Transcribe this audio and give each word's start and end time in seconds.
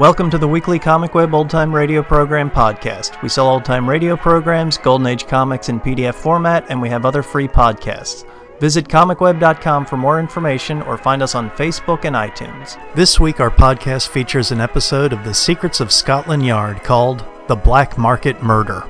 Welcome 0.00 0.30
to 0.30 0.38
the 0.38 0.48
weekly 0.48 0.78
Comic 0.78 1.14
Web 1.14 1.34
Old 1.34 1.50
Time 1.50 1.74
Radio 1.74 2.02
Program 2.02 2.50
podcast. 2.50 3.20
We 3.20 3.28
sell 3.28 3.46
old 3.46 3.66
time 3.66 3.86
radio 3.86 4.16
programs, 4.16 4.78
Golden 4.78 5.06
Age 5.06 5.26
comics 5.26 5.68
in 5.68 5.78
PDF 5.78 6.14
format, 6.14 6.64
and 6.70 6.80
we 6.80 6.88
have 6.88 7.04
other 7.04 7.22
free 7.22 7.46
podcasts. 7.46 8.24
Visit 8.60 8.88
comicweb.com 8.88 9.84
for 9.84 9.98
more 9.98 10.18
information 10.18 10.80
or 10.80 10.96
find 10.96 11.22
us 11.22 11.34
on 11.34 11.50
Facebook 11.50 12.06
and 12.06 12.16
iTunes. 12.16 12.82
This 12.94 13.20
week, 13.20 13.40
our 13.40 13.50
podcast 13.50 14.08
features 14.08 14.52
an 14.52 14.60
episode 14.62 15.12
of 15.12 15.22
The 15.22 15.34
Secrets 15.34 15.80
of 15.80 15.92
Scotland 15.92 16.46
Yard 16.46 16.82
called 16.82 17.22
The 17.48 17.56
Black 17.56 17.98
Market 17.98 18.42
Murder. 18.42 18.86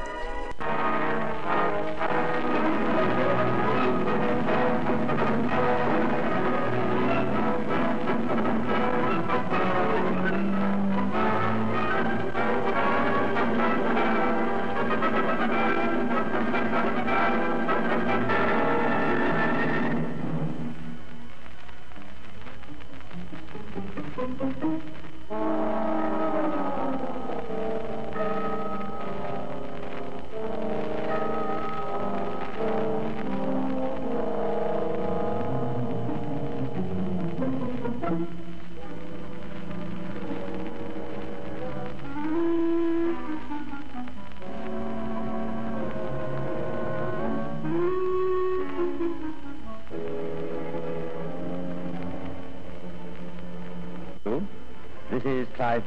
Clive. 55.61 55.85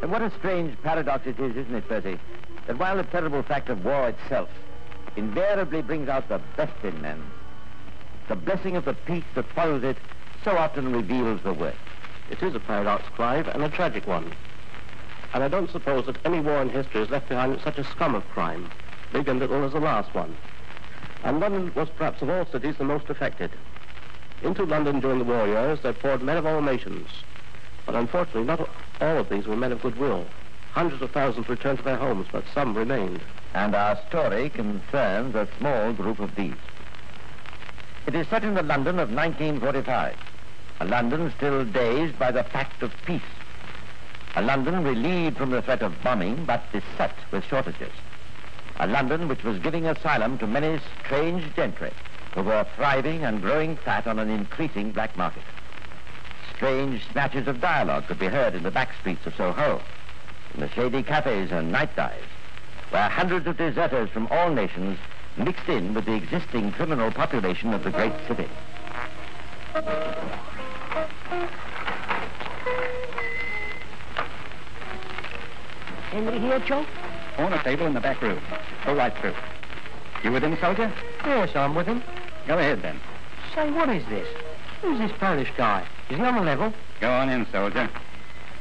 And 0.00 0.10
what 0.10 0.22
a 0.22 0.30
strange 0.38 0.74
paradox 0.82 1.26
it 1.26 1.38
is, 1.38 1.54
isn't 1.54 1.74
it, 1.74 1.86
Percy? 1.86 2.18
That 2.66 2.78
while 2.78 2.96
the 2.96 3.02
terrible 3.02 3.42
fact 3.42 3.68
of 3.68 3.84
war 3.84 4.08
itself 4.08 4.48
invariably 5.16 5.82
brings 5.82 6.08
out 6.08 6.30
the 6.30 6.40
best 6.56 6.72
in 6.82 6.98
men, 7.02 7.22
the 8.26 8.36
blessing 8.36 8.74
of 8.74 8.86
the 8.86 8.94
peace 8.94 9.26
that 9.34 9.44
follows 9.50 9.84
it 9.84 9.98
so 10.44 10.56
often 10.56 10.94
reveals 10.94 11.42
the 11.42 11.52
worst. 11.52 11.76
It 12.30 12.42
is 12.42 12.54
a 12.54 12.60
paradox, 12.60 13.04
Clive, 13.16 13.48
and 13.48 13.62
a 13.62 13.68
tragic 13.68 14.06
one. 14.06 14.32
And 15.34 15.44
I 15.44 15.48
don't 15.48 15.70
suppose 15.70 16.06
that 16.06 16.16
any 16.24 16.40
war 16.40 16.62
in 16.62 16.70
history 16.70 17.00
has 17.00 17.10
left 17.10 17.28
behind 17.28 17.60
such 17.60 17.76
a 17.76 17.84
scum 17.84 18.14
of 18.14 18.26
crime, 18.30 18.70
big 19.12 19.28
and 19.28 19.40
little 19.40 19.62
as 19.62 19.72
the 19.72 19.80
last 19.80 20.14
one. 20.14 20.34
And 21.22 21.38
London 21.38 21.70
was 21.74 21.90
perhaps 21.90 22.22
of 22.22 22.30
all 22.30 22.46
cities 22.46 22.76
the 22.78 22.84
most 22.84 23.10
affected. 23.10 23.50
Into 24.42 24.64
London 24.64 25.00
during 25.00 25.18
the 25.18 25.24
war 25.26 25.46
years 25.46 25.80
there 25.82 25.92
poured 25.92 26.22
men 26.22 26.38
of 26.38 26.46
all 26.46 26.62
nations. 26.62 27.10
But 27.88 27.96
unfortunately, 27.96 28.44
not 28.44 28.68
all 29.00 29.16
of 29.16 29.30
these 29.30 29.46
were 29.46 29.56
men 29.56 29.72
of 29.72 29.80
goodwill. 29.80 30.26
Hundreds 30.72 31.00
of 31.00 31.10
thousands 31.10 31.48
returned 31.48 31.78
to 31.78 31.84
their 31.84 31.96
homes, 31.96 32.26
but 32.30 32.44
some 32.52 32.76
remained. 32.76 33.22
And 33.54 33.74
our 33.74 33.98
story 34.10 34.50
concerns 34.50 35.34
a 35.34 35.48
small 35.56 35.94
group 35.94 36.20
of 36.20 36.36
these. 36.36 36.52
It 38.06 38.14
is 38.14 38.28
set 38.28 38.44
in 38.44 38.52
the 38.52 38.62
London 38.62 38.98
of 38.98 39.08
1945, 39.08 40.14
a 40.80 40.84
London 40.84 41.32
still 41.38 41.64
dazed 41.64 42.18
by 42.18 42.30
the 42.30 42.44
fact 42.44 42.82
of 42.82 42.92
peace, 43.06 43.22
a 44.36 44.42
London 44.42 44.84
relieved 44.84 45.38
from 45.38 45.50
the 45.50 45.62
threat 45.62 45.80
of 45.80 46.02
bombing 46.02 46.44
but 46.44 46.70
beset 46.70 47.14
with 47.30 47.42
shortages, 47.46 47.92
a 48.80 48.86
London 48.86 49.28
which 49.28 49.44
was 49.44 49.58
giving 49.60 49.86
asylum 49.86 50.36
to 50.38 50.46
many 50.46 50.78
strange 51.02 51.42
gentry 51.56 51.92
who 52.34 52.42
were 52.42 52.66
thriving 52.76 53.24
and 53.24 53.40
growing 53.40 53.76
fat 53.78 54.06
on 54.06 54.18
an 54.18 54.28
increasing 54.28 54.90
black 54.90 55.16
market. 55.16 55.42
Strange 56.58 57.00
snatches 57.12 57.46
of 57.46 57.60
dialogue 57.60 58.04
could 58.08 58.18
be 58.18 58.26
heard 58.26 58.52
in 58.52 58.64
the 58.64 58.70
back 58.72 58.90
streets 58.98 59.24
of 59.26 59.34
Soho, 59.36 59.80
in 60.54 60.60
the 60.60 60.68
shady 60.70 61.04
cafes 61.04 61.52
and 61.52 61.70
night 61.70 61.94
dives, 61.94 62.26
where 62.90 63.08
hundreds 63.08 63.46
of 63.46 63.56
deserters 63.56 64.10
from 64.10 64.26
all 64.32 64.50
nations 64.50 64.98
mixed 65.36 65.68
in 65.68 65.94
with 65.94 66.04
the 66.04 66.14
existing 66.14 66.72
criminal 66.72 67.12
population 67.12 67.72
of 67.72 67.84
the 67.84 67.92
great 67.92 68.12
city. 68.26 68.48
Henry 76.10 76.40
here, 76.40 76.58
Joe? 76.58 76.84
On 77.36 77.52
a 77.52 77.62
table 77.62 77.86
in 77.86 77.94
the 77.94 78.00
back 78.00 78.20
room. 78.20 78.40
Go 78.84 78.96
right 78.96 79.16
through. 79.18 79.34
You 80.24 80.32
with 80.32 80.42
him, 80.42 80.58
soldier? 80.60 80.92
Yes, 81.24 81.54
I'm 81.54 81.76
with 81.76 81.86
him. 81.86 82.02
Go 82.48 82.58
ahead, 82.58 82.82
then. 82.82 82.98
Say, 83.54 83.70
what 83.70 83.88
is 83.90 84.04
this? 84.06 84.26
Who's 84.82 84.98
this 84.98 85.12
Polish 85.20 85.52
guy? 85.56 85.86
He's 86.08 86.18
not 86.18 86.28
on 86.28 86.36
the 86.36 86.42
level. 86.42 86.72
Go 87.00 87.10
on 87.10 87.28
in, 87.28 87.46
soldier. 87.52 87.88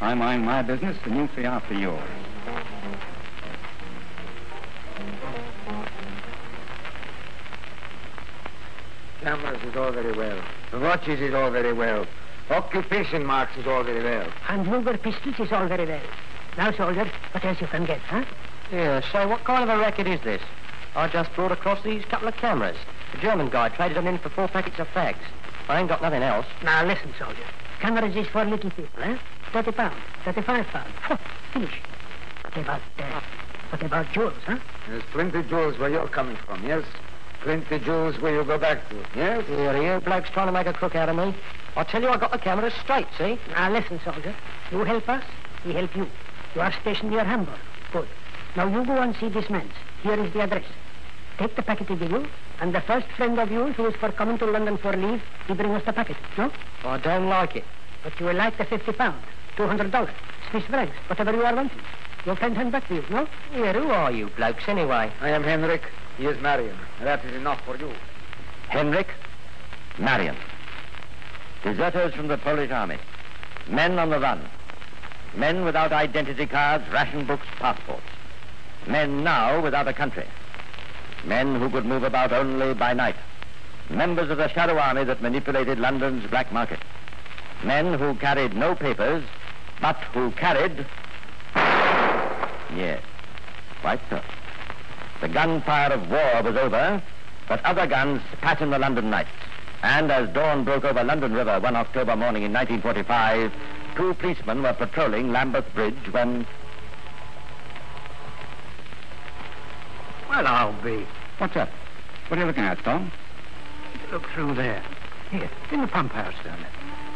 I 0.02 0.13
mind 0.13 0.46
my 0.46 0.62
business, 0.62 0.97
and 1.06 1.16
you 1.16 1.30
see 1.35 1.46
after 1.46 1.74
yours. 1.74 2.02
Cameras 9.22 9.63
is 9.63 9.75
all 9.75 9.91
very 9.91 10.12
well. 10.13 10.40
Watches 10.74 11.19
is 11.19 11.34
all 11.34 11.50
very 11.50 11.74
well. 11.74 12.06
Occupation 12.50 13.25
marks 13.25 13.58
is 13.58 13.66
all 13.66 13.84
very 13.84 14.03
well. 14.03 14.28
And 14.47 14.68
Luger 14.69 14.97
pistols 14.97 15.40
is 15.40 15.52
all 15.52 15.68
very 15.68 15.85
well. 15.85 16.02
Now, 16.58 16.72
soldier, 16.72 17.09
what 17.31 17.44
else 17.44 17.59
you 17.59 17.68
can 17.68 17.85
get, 17.85 18.00
huh? 18.00 18.24
Yeah, 18.72 19.02
say, 19.12 19.25
what 19.25 19.44
kind 19.44 19.64
of 19.64 19.69
a 19.69 19.79
racket 19.79 20.08
is 20.08 20.22
this? 20.22 20.41
I 20.96 21.08
just 21.08 21.34
brought 21.34 21.52
across 21.52 21.84
these 21.84 22.03
couple 22.06 22.28
of 22.28 22.35
cameras. 22.35 22.78
The 23.14 23.19
German 23.19 23.50
guy 23.50 23.69
traded 23.69 23.97
them 23.97 24.08
in 24.08 24.18
for 24.18 24.29
four 24.29 24.47
packets 24.47 24.79
of 24.79 24.88
fags. 24.90 25.18
I 25.69 25.79
ain't 25.79 25.89
got 25.89 26.01
nothing 26.01 26.23
else. 26.23 26.45
Now, 26.63 26.85
listen, 26.85 27.13
soldier. 27.19 27.44
Cameras 27.79 28.16
is 28.16 28.28
for 28.28 28.45
little 28.45 28.72
people, 28.72 29.03
eh? 29.03 29.17
30 29.51 29.72
pounds, 29.73 29.95
35 30.23 30.66
pounds. 30.67 30.94
Huh, 31.01 31.17
finish. 31.53 31.73
What 32.41 32.57
about, 32.57 32.81
uh, 33.00 33.22
what 33.69 33.83
about 33.83 34.11
jewels, 34.13 34.33
huh? 34.45 34.57
There's 34.88 35.03
plenty 35.11 35.44
jewels 35.44 35.78
where 35.78 35.89
you're 35.89 36.07
coming 36.07 36.38
from, 36.38 36.66
yes? 36.66 36.83
Plenty 37.41 37.79
jewels 37.79 38.19
where 38.19 38.33
you 38.33 38.44
go 38.44 38.57
back 38.57 38.88
to, 38.89 38.95
yes? 39.16 39.45
Here, 39.45 39.81
you 39.81 40.00
blokes 40.00 40.29
trying 40.29 40.47
to 40.47 40.53
make 40.53 40.67
a 40.67 40.73
crook 40.73 40.95
out 40.95 41.09
of 41.09 41.16
me. 41.17 41.35
I 41.75 41.84
tell 41.84 42.01
you, 42.01 42.09
I 42.09 42.17
got 42.17 42.31
the 42.31 42.39
cameras 42.39 42.73
straight, 42.81 43.07
see? 43.17 43.38
Now, 43.51 43.72
listen, 43.72 43.99
soldier. 44.03 44.34
You 44.72 44.84
help 44.84 45.07
us, 45.09 45.23
we 45.66 45.73
help 45.73 45.95
you. 45.95 46.07
You 46.55 46.61
are 46.61 46.72
stationed 46.81 47.11
near 47.11 47.23
Hamburg. 47.23 47.59
Good. 47.91 48.07
Now, 48.55 48.67
you 48.67 48.85
go 48.85 48.94
and 49.01 49.16
see 49.17 49.29
this 49.29 49.49
man's. 49.49 49.73
Here 50.01 50.19
is 50.19 50.31
the 50.34 50.41
address. 50.41 50.66
Take 51.38 51.55
the 51.55 51.61
packet 51.61 51.88
to 51.88 51.95
you, 51.95 52.28
and 52.59 52.73
the 52.73 52.81
first 52.81 53.07
friend 53.16 53.40
of 53.40 53.51
yours 53.51 53.75
who 53.75 53.85
is 53.85 53.95
for 53.95 54.12
coming 54.12 54.38
to 54.40 54.45
London 54.45 54.78
for 54.78 54.95
leave, 54.95 55.22
he 55.47 55.53
bring 55.53 55.73
us 55.75 55.84
the 55.85 55.94
packet, 55.94 56.18
no? 56.38 56.51
Oh, 56.84 56.90
I 56.90 56.97
don't 56.97 57.28
like 57.29 57.56
it. 57.56 57.63
But 58.03 58.19
you 58.19 58.25
will 58.25 58.35
like 58.35 58.57
the 58.57 58.66
50 58.66 58.91
pound, 58.94 59.22
$200, 59.57 60.09
Swiss 60.50 60.63
francs, 60.66 60.96
whatever 61.07 61.34
you 61.34 61.44
are 61.44 61.56
wanting. 61.56 61.79
Your 62.25 62.35
friend 62.35 62.57
hand 62.57 62.72
back 62.72 62.88
to 62.88 62.96
you, 62.96 63.03
no? 63.09 63.28
Here, 63.51 63.73
who 63.73 63.90
are 63.90 64.12
you 64.12 64.29
blokes, 64.35 64.67
anyway? 64.67 65.12
I 65.22 65.29
am 65.29 65.44
Henrik. 65.44 65.84
He 66.17 66.25
is 66.25 66.41
Marion. 66.41 66.75
That 67.01 67.23
is 67.23 67.35
enough 67.35 67.63
for 67.63 67.78
you. 67.78 67.91
Henrik, 68.69 69.07
Marion. 70.00 70.35
Deserters 71.63 72.13
from 72.13 72.28
the 72.28 72.38
Polish 72.38 72.72
army. 72.72 72.97
Men 73.69 74.00
on 74.00 74.09
the 74.09 74.19
run. 74.19 74.41
Men 75.35 75.63
without 75.63 75.91
identity 75.91 76.47
cards, 76.47 76.84
ration 76.91 77.25
books, 77.25 77.46
passports. 77.59 78.01
Men 78.88 79.23
now 79.23 79.62
without 79.62 79.88
a 79.88 79.94
country. 79.94 80.25
Men 81.25 81.55
who 81.55 81.69
could 81.69 81.85
move 81.85 82.03
about 82.03 82.31
only 82.31 82.73
by 82.73 82.94
night. 82.94 83.16
Members 83.89 84.29
of 84.29 84.38
the 84.38 84.50
shadow 84.50 84.78
army 84.78 85.03
that 85.05 85.22
manipulated 85.22 85.79
London's 85.79 86.29
black 86.29 86.51
market. 86.51 86.79
Men 87.63 87.94
who 87.94 88.16
carried 88.16 88.55
no 88.55 88.75
papers, 88.75 89.23
but 89.81 89.97
who 90.14 90.31
carried... 90.31 90.85
Yes, 92.75 93.02
quite 93.81 94.02
so. 94.09 94.22
The 95.22 95.28
gunfire 95.28 95.93
of 95.93 96.09
war 96.09 96.43
was 96.43 96.55
over, 96.55 97.02
but 97.47 97.63
other 97.66 97.87
guns 97.87 98.22
spat 98.34 98.61
in 98.61 98.70
the 98.70 98.78
London 98.79 99.09
night. 99.09 99.28
And 99.84 100.11
as 100.11 100.29
dawn 100.29 100.63
broke 100.63 100.84
over 100.84 101.03
London 101.03 101.34
River 101.34 101.59
one 101.59 101.75
October 101.75 102.16
morning 102.16 102.43
in 102.43 102.53
1945, 102.53 103.52
two 103.96 104.13
policemen 104.16 104.61
were 104.61 104.73
patrolling 104.73 105.31
Lambeth 105.31 105.73
Bridge 105.73 106.11
when... 106.11 106.46
Well, 110.37 110.45
I'll 110.45 110.84
be. 110.84 111.03
What's 111.39 111.55
up? 111.55 111.67
What 112.28 112.37
are 112.37 112.41
you 112.41 112.45
looking 112.45 112.63
at, 112.63 112.78
Tom? 112.84 113.11
Look 114.11 114.28
through 114.35 114.53
there. 114.53 114.84
Here, 115.31 115.49
in 115.72 115.81
the 115.81 115.87
pump 115.87 116.11
house 116.11 116.35
down 116.43 116.59
there. 116.59 116.69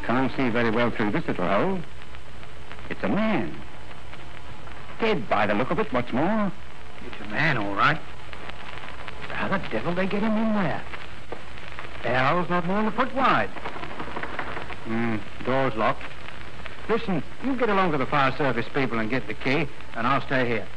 Can't 0.07 0.35
see 0.35 0.49
very 0.49 0.71
well 0.71 0.89
through 0.89 1.11
this 1.11 1.27
little 1.27 1.45
hole. 1.45 1.79
It's 2.89 3.03
a 3.03 3.07
man. 3.07 3.55
Dead 4.99 5.29
by 5.29 5.45
the 5.45 5.53
look 5.53 5.69
of 5.69 5.77
it, 5.77 5.93
what's 5.93 6.11
more. 6.11 6.51
It's 7.05 7.21
a 7.23 7.29
man, 7.29 7.57
all 7.57 7.75
right. 7.75 7.99
How 9.29 9.49
the 9.49 9.59
devil 9.69 9.93
they 9.93 10.07
get 10.07 10.23
him 10.23 10.35
in 10.35 10.53
there? 10.55 10.81
The 12.01 12.17
hole's 12.17 12.49
not 12.49 12.65
more 12.65 12.77
than 12.77 12.87
a 12.87 12.91
foot 12.91 13.13
wide. 13.13 13.49
Hmm, 14.85 15.17
door's 15.45 15.75
locked. 15.75 16.01
Listen, 16.89 17.21
you 17.43 17.55
get 17.55 17.69
along 17.69 17.91
to 17.91 17.99
the 17.99 18.07
fire 18.07 18.35
service 18.35 18.65
people 18.73 18.97
and 18.97 19.11
get 19.11 19.27
the 19.27 19.35
key, 19.35 19.67
and 19.93 20.07
I'll 20.07 20.21
stay 20.21 20.47
here. 20.47 20.67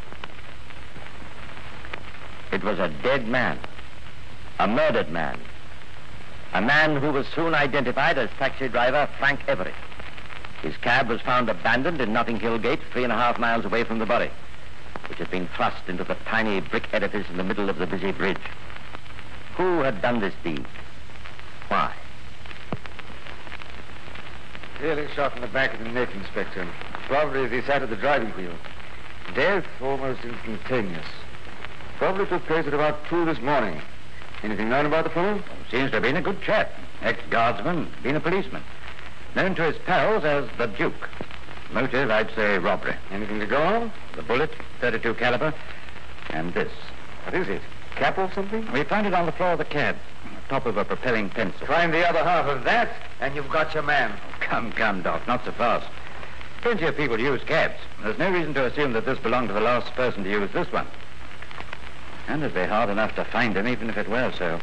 It 2.54 2.62
was 2.62 2.78
a 2.78 2.88
dead 3.02 3.26
man. 3.26 3.58
A 4.60 4.68
murdered 4.68 5.10
man. 5.10 5.36
A 6.52 6.62
man 6.62 6.94
who 6.94 7.10
was 7.10 7.26
soon 7.34 7.52
identified 7.52 8.16
as 8.16 8.30
taxi 8.38 8.68
driver 8.68 9.08
Frank 9.18 9.40
Everett. 9.48 9.74
His 10.62 10.76
cab 10.76 11.08
was 11.08 11.20
found 11.20 11.48
abandoned 11.48 12.00
in 12.00 12.12
Notting 12.12 12.38
Hill 12.38 12.60
Gate, 12.60 12.78
three 12.92 13.02
and 13.02 13.12
a 13.12 13.16
half 13.16 13.40
miles 13.40 13.64
away 13.64 13.82
from 13.82 13.98
the 13.98 14.06
body, 14.06 14.30
which 15.08 15.18
had 15.18 15.32
been 15.32 15.48
thrust 15.48 15.88
into 15.88 16.04
the 16.04 16.14
tiny 16.26 16.60
brick 16.60 16.84
edifice 16.92 17.28
in 17.28 17.38
the 17.38 17.42
middle 17.42 17.68
of 17.68 17.78
the 17.78 17.88
busy 17.88 18.12
bridge. 18.12 18.46
Who 19.56 19.80
had 19.80 20.00
done 20.00 20.20
this 20.20 20.34
deed? 20.44 20.64
Why? 21.66 21.92
Clearly 24.78 25.08
shot 25.16 25.34
in 25.34 25.42
the 25.42 25.48
back 25.48 25.74
of 25.74 25.80
the 25.80 25.90
neck, 25.90 26.14
Inspector. 26.14 26.68
Probably 27.08 27.46
as 27.46 27.50
he 27.50 27.62
sat 27.62 27.82
at 27.82 27.90
the 27.90 27.96
driving 27.96 28.30
wheel. 28.30 28.54
Death 29.34 29.66
almost 29.82 30.20
instantaneous. 30.24 31.06
Probably 32.04 32.26
took 32.26 32.44
place 32.44 32.66
at 32.66 32.74
about 32.74 33.06
two 33.08 33.24
this 33.24 33.40
morning. 33.40 33.80
Anything 34.42 34.68
known 34.68 34.84
about 34.84 35.04
the 35.04 35.10
fellow? 35.10 35.42
Seems 35.70 35.88
to 35.88 35.96
have 35.96 36.02
been 36.02 36.18
a 36.18 36.20
good 36.20 36.42
chap. 36.42 36.70
Ex-guardsman, 37.00 37.90
been 38.02 38.14
a 38.14 38.20
policeman. 38.20 38.62
Known 39.34 39.54
to 39.54 39.62
his 39.62 39.78
pals 39.86 40.22
as 40.22 40.46
the 40.58 40.66
Duke. 40.66 41.08
Motive, 41.72 42.10
I'd 42.10 42.30
say 42.34 42.58
robbery. 42.58 42.94
Anything 43.10 43.40
to 43.40 43.46
go 43.46 43.56
on? 43.56 43.90
The 44.16 44.22
bullet, 44.22 44.50
32 44.82 45.14
caliber, 45.14 45.54
and 46.28 46.52
this. 46.52 46.70
What 47.24 47.36
is 47.36 47.48
it? 47.48 47.62
Cap 47.96 48.18
or 48.18 48.30
something? 48.34 48.70
We 48.70 48.84
found 48.84 49.06
it 49.06 49.14
on 49.14 49.24
the 49.24 49.32
floor 49.32 49.52
of 49.52 49.58
the 49.58 49.64
cab, 49.64 49.96
on 50.26 50.34
the 50.34 50.48
top 50.50 50.66
of 50.66 50.76
a 50.76 50.84
propelling 50.84 51.30
pencil. 51.30 51.66
Find 51.66 51.94
the 51.94 52.06
other 52.06 52.22
half 52.22 52.44
of 52.44 52.64
that, 52.64 52.92
and 53.20 53.34
you've 53.34 53.48
got 53.48 53.72
your 53.72 53.82
man. 53.82 54.12
Oh, 54.12 54.36
come, 54.40 54.72
come, 54.72 55.00
Doc, 55.00 55.26
not 55.26 55.42
so 55.46 55.52
fast. 55.52 55.88
Plenty 56.60 56.84
of 56.84 56.98
people 56.98 57.18
use 57.18 57.42
cabs. 57.44 57.80
There's 58.02 58.18
no 58.18 58.30
reason 58.30 58.52
to 58.52 58.66
assume 58.66 58.92
that 58.92 59.06
this 59.06 59.18
belonged 59.20 59.48
to 59.48 59.54
the 59.54 59.60
last 59.60 59.90
person 59.94 60.22
to 60.24 60.30
use 60.30 60.52
this 60.52 60.70
one. 60.70 60.86
And 62.28 62.42
it'd 62.42 62.54
be 62.54 62.64
hard 62.64 62.90
enough 62.90 63.14
to 63.16 63.24
find 63.24 63.56
him, 63.56 63.68
even 63.68 63.90
if 63.90 63.96
it 63.96 64.08
were 64.08 64.32
so. 64.38 64.60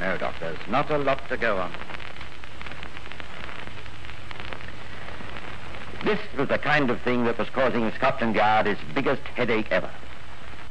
No, 0.00 0.16
Doc, 0.16 0.34
there's 0.40 0.58
not 0.68 0.90
a 0.90 0.98
lot 0.98 1.28
to 1.28 1.36
go 1.36 1.58
on. 1.58 1.72
This 6.04 6.18
was 6.36 6.48
the 6.48 6.58
kind 6.58 6.90
of 6.90 7.00
thing 7.00 7.24
that 7.24 7.38
was 7.38 7.48
causing 7.48 7.90
Scotland 7.92 8.34
Yard 8.34 8.66
its 8.66 8.80
biggest 8.94 9.22
headache 9.34 9.68
ever. 9.70 9.90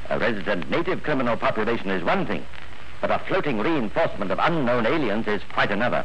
A 0.08 0.18
resident 0.18 0.70
native 0.70 1.02
criminal 1.02 1.36
population 1.36 1.90
is 1.90 2.04
one 2.04 2.26
thing, 2.26 2.46
but 3.00 3.10
a 3.10 3.18
floating 3.20 3.58
reinforcement 3.58 4.30
of 4.30 4.38
unknown 4.38 4.86
aliens 4.86 5.26
is 5.26 5.42
quite 5.52 5.70
another. 5.70 6.04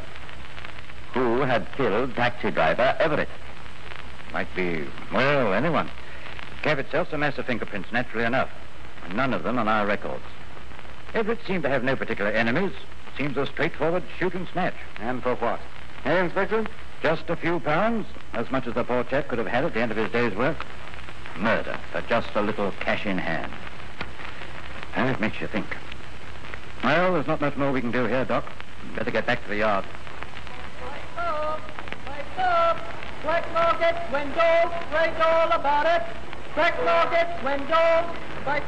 Who 1.12 1.42
had 1.42 1.66
killed 1.76 2.16
taxi 2.16 2.50
driver 2.50 2.96
Everett? 2.98 3.28
Might 4.32 4.52
be, 4.54 4.84
well, 5.12 5.52
anyone. 5.52 5.90
Cab 6.62 6.78
itself's 6.78 7.12
a 7.12 7.18
mess 7.18 7.38
of 7.38 7.46
fingerprints, 7.46 7.92
naturally 7.92 8.24
enough. 8.24 8.50
And 9.04 9.16
none 9.16 9.34
of 9.34 9.42
them 9.42 9.58
on 9.58 9.68
our 9.68 9.86
records. 9.86 10.24
Everett 11.14 11.40
seemed 11.46 11.62
to 11.64 11.68
have 11.68 11.84
no 11.84 11.96
particular 11.96 12.30
enemies. 12.30 12.72
Seems 13.16 13.36
a 13.36 13.46
straightforward 13.46 14.02
shoot 14.18 14.34
and 14.34 14.46
snatch. 14.48 14.74
And 15.00 15.22
for 15.22 15.34
what? 15.36 15.60
Hey, 16.04 16.20
Inspector? 16.20 16.66
Just 17.02 17.28
a 17.28 17.36
few 17.36 17.60
pounds, 17.60 18.06
as 18.34 18.50
much 18.50 18.66
as 18.66 18.74
the 18.74 18.84
poor 18.84 19.04
chap 19.04 19.28
could 19.28 19.38
have 19.38 19.46
had 19.46 19.64
at 19.64 19.74
the 19.74 19.80
end 19.80 19.90
of 19.90 19.96
his 19.96 20.10
day's 20.10 20.34
work. 20.34 20.56
Murder 21.36 21.78
for 21.92 22.02
just 22.02 22.28
a 22.34 22.42
little 22.42 22.72
cash 22.80 23.06
in 23.06 23.18
hand. 23.18 23.52
And 24.94 25.08
it 25.08 25.20
makes 25.20 25.40
you 25.40 25.46
think. 25.46 25.66
Well, 26.84 27.14
there's 27.14 27.26
not 27.26 27.40
much 27.40 27.56
more 27.56 27.72
we 27.72 27.80
can 27.80 27.90
do 27.90 28.04
here, 28.06 28.24
Doc. 28.24 28.44
Better 28.96 29.10
get 29.10 29.26
back 29.26 29.42
to 29.42 29.48
the 29.48 29.56
yard. 29.56 29.84
Black 33.22 33.52
market, 33.52 33.96
when 34.10 34.28
gold, 34.32 34.72
all 35.20 35.52
about 35.52 35.84
it. 35.84 36.02
Black 36.54 36.82
market, 36.84 37.28
when 37.44 37.58
gold, 37.68 37.68
by 37.68 37.76
stop. 37.76 38.29
Pick 38.50 38.64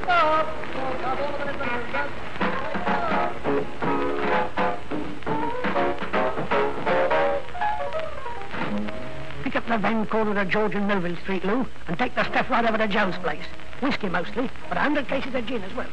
up 9.56 9.66
the 9.66 9.78
van 9.78 10.06
corner 10.06 10.40
of 10.40 10.48
George 10.48 10.76
and 10.76 10.86
Melville 10.86 11.16
Street, 11.16 11.44
Lou, 11.44 11.66
and 11.88 11.98
take 11.98 12.14
the 12.14 12.22
stuff 12.30 12.48
right 12.48 12.64
over 12.64 12.78
to 12.78 12.86
Joe's 12.86 13.16
place. 13.16 13.44
Whiskey 13.80 14.08
mostly, 14.08 14.48
but 14.68 14.78
a 14.78 14.80
hundred 14.80 15.08
cases 15.08 15.34
of 15.34 15.44
gin 15.46 15.64
as 15.64 15.74
well. 15.74 15.88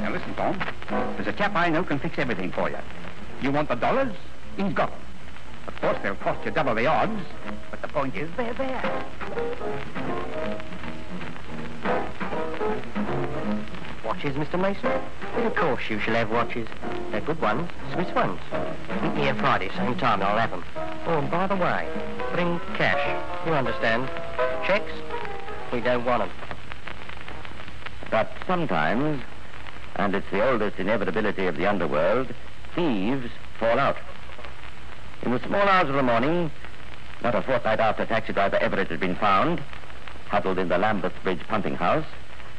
Now 0.00 0.10
listen, 0.10 0.34
Tom. 0.34 0.58
There's 1.14 1.28
a 1.28 1.32
chap 1.32 1.54
I 1.54 1.68
know 1.68 1.84
can 1.84 2.00
fix 2.00 2.18
everything 2.18 2.50
for 2.50 2.68
you. 2.68 2.78
You 3.40 3.52
want 3.52 3.68
the 3.68 3.76
dollars? 3.76 4.12
He's 4.56 4.72
got 4.72 4.90
them. 4.90 5.11
Of 5.66 5.80
course, 5.80 5.98
they'll 6.02 6.14
cost 6.16 6.44
you 6.44 6.50
double 6.50 6.74
the 6.74 6.86
odds, 6.86 7.22
but 7.70 7.82
the 7.82 7.88
point 7.88 8.16
is 8.16 8.30
they're 8.36 8.54
there. 8.54 9.04
Watches, 14.04 14.36
Mr. 14.36 14.60
Mason? 14.60 14.90
Well, 15.36 15.46
of 15.46 15.54
course 15.54 15.82
you 15.88 15.98
shall 16.00 16.14
have 16.14 16.30
watches. 16.30 16.68
They're 17.10 17.20
good 17.20 17.40
ones, 17.40 17.70
Swiss 17.92 18.12
ones. 18.14 18.40
Meet 19.02 19.14
me 19.14 19.22
here 19.22 19.34
Friday, 19.34 19.70
same 19.76 19.96
time, 19.96 20.20
and 20.20 20.24
I'll 20.24 20.38
have 20.38 20.50
them. 20.50 20.64
Oh, 21.06 21.18
and 21.18 21.30
by 21.30 21.46
the 21.46 21.56
way, 21.56 21.88
bring 22.32 22.60
cash. 22.74 23.46
You 23.46 23.52
understand? 23.52 24.08
Checks? 24.66 24.92
We 25.72 25.80
don't 25.80 26.04
want 26.04 26.22
them. 26.22 26.30
But 28.10 28.30
sometimes, 28.46 29.22
and 29.96 30.14
it's 30.14 30.30
the 30.30 30.46
oldest 30.46 30.78
inevitability 30.78 31.46
of 31.46 31.56
the 31.56 31.66
underworld, 31.66 32.34
thieves 32.74 33.30
fall 33.58 33.78
out. 33.78 33.96
In 35.32 35.38
the 35.38 35.48
small 35.48 35.66
hours 35.66 35.88
of 35.88 35.94
the 35.94 36.02
morning, 36.02 36.50
not 37.22 37.34
a 37.34 37.40
fortnight 37.40 37.80
after 37.80 38.04
taxi 38.04 38.34
driver 38.34 38.58
Everett 38.58 38.90
had 38.90 39.00
been 39.00 39.14
found, 39.16 39.62
huddled 40.28 40.58
in 40.58 40.68
the 40.68 40.76
Lambeth 40.76 41.14
Bridge 41.22 41.40
pumping 41.48 41.74
house, 41.74 42.04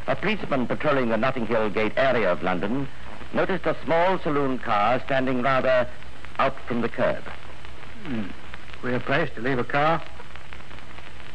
a 0.08 0.16
policeman 0.16 0.66
patrolling 0.66 1.10
the 1.10 1.18
Notting 1.18 1.46
Hill 1.46 1.70
Gate 1.70 1.94
area 1.98 2.32
of 2.32 2.42
London 2.42 2.88
noticed 3.32 3.68
a 3.68 3.78
small 3.84 4.18
saloon 4.18 4.58
car 4.58 5.00
standing 5.06 5.44
rather 5.44 5.88
out 6.40 6.60
from 6.62 6.82
the 6.82 6.90
curb. 6.90 7.24
Hmm. 8.06 8.24
Queer 8.82 9.00
place 9.02 9.30
to 9.36 9.42
leave 9.42 9.60
a 9.60 9.64
car. 9.64 10.02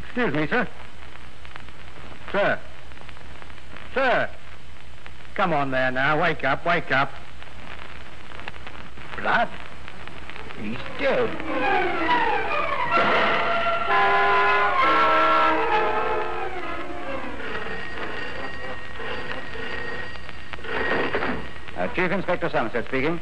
Excuse 0.07 0.35
me, 0.35 0.49
sir. 0.49 0.67
Sir. 2.33 2.59
Sir. 3.95 4.29
Come 5.37 5.53
on 5.53 5.71
there 5.71 5.93
now. 5.93 6.21
Wake 6.21 6.43
up, 6.43 6.67
wake 6.67 6.91
up. 6.91 7.13
Blood? 9.17 9.49
He's 10.63 10.79
dead. 10.99 11.31
Uh, 21.77 21.87
Chief 21.95 22.11
Inspector 22.11 22.49
Somerset 22.51 22.87
speaking. 22.87 23.21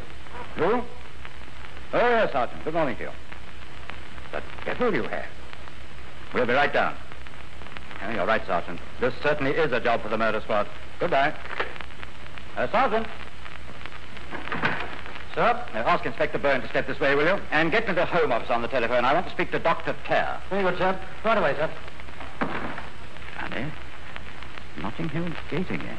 Who? 0.56 0.64
Oh, 0.64 0.84
yes, 1.92 2.32
Sergeant. 2.32 2.64
Good 2.64 2.72
morning 2.72 2.96
to 2.96 3.02
you. 3.02 3.10
The 4.32 4.42
devil 4.64 4.94
you 4.94 5.02
have. 5.02 5.26
We'll 6.32 6.46
be 6.46 6.54
right 6.54 6.72
down. 6.72 6.94
Yeah, 8.00 8.14
you're 8.14 8.26
right, 8.26 8.44
Sergeant. 8.46 8.80
This 9.00 9.14
certainly 9.22 9.52
is 9.52 9.72
a 9.72 9.80
job 9.80 10.02
for 10.02 10.08
the 10.08 10.16
murder 10.18 10.40
squad. 10.40 10.66
Goodbye. 10.98 11.34
Uh, 12.56 12.66
Sergeant. 12.70 13.06
Sir, 15.36 15.42
uh, 15.74 15.78
ask 15.80 16.06
Inspector 16.06 16.38
Byrne 16.38 16.62
to 16.62 16.68
step 16.68 16.86
this 16.86 16.98
way, 16.98 17.14
will 17.14 17.26
you? 17.26 17.38
And 17.50 17.70
get 17.70 17.86
me 17.86 17.92
the 17.92 18.06
Home 18.06 18.32
Office 18.32 18.48
on 18.48 18.62
the 18.62 18.68
telephone. 18.68 19.04
I 19.04 19.12
want 19.12 19.26
to 19.26 19.32
speak 19.32 19.50
to 19.50 19.58
Dr. 19.58 19.94
Teare. 20.06 20.40
Very 20.48 20.62
good, 20.62 20.78
sir. 20.78 20.98
Right 21.26 21.36
away, 21.36 21.54
sir. 21.56 21.70
Funny. 23.38 23.70
Notting 24.80 25.10
Hill 25.10 25.28
Gate 25.50 25.70
again. 25.70 25.98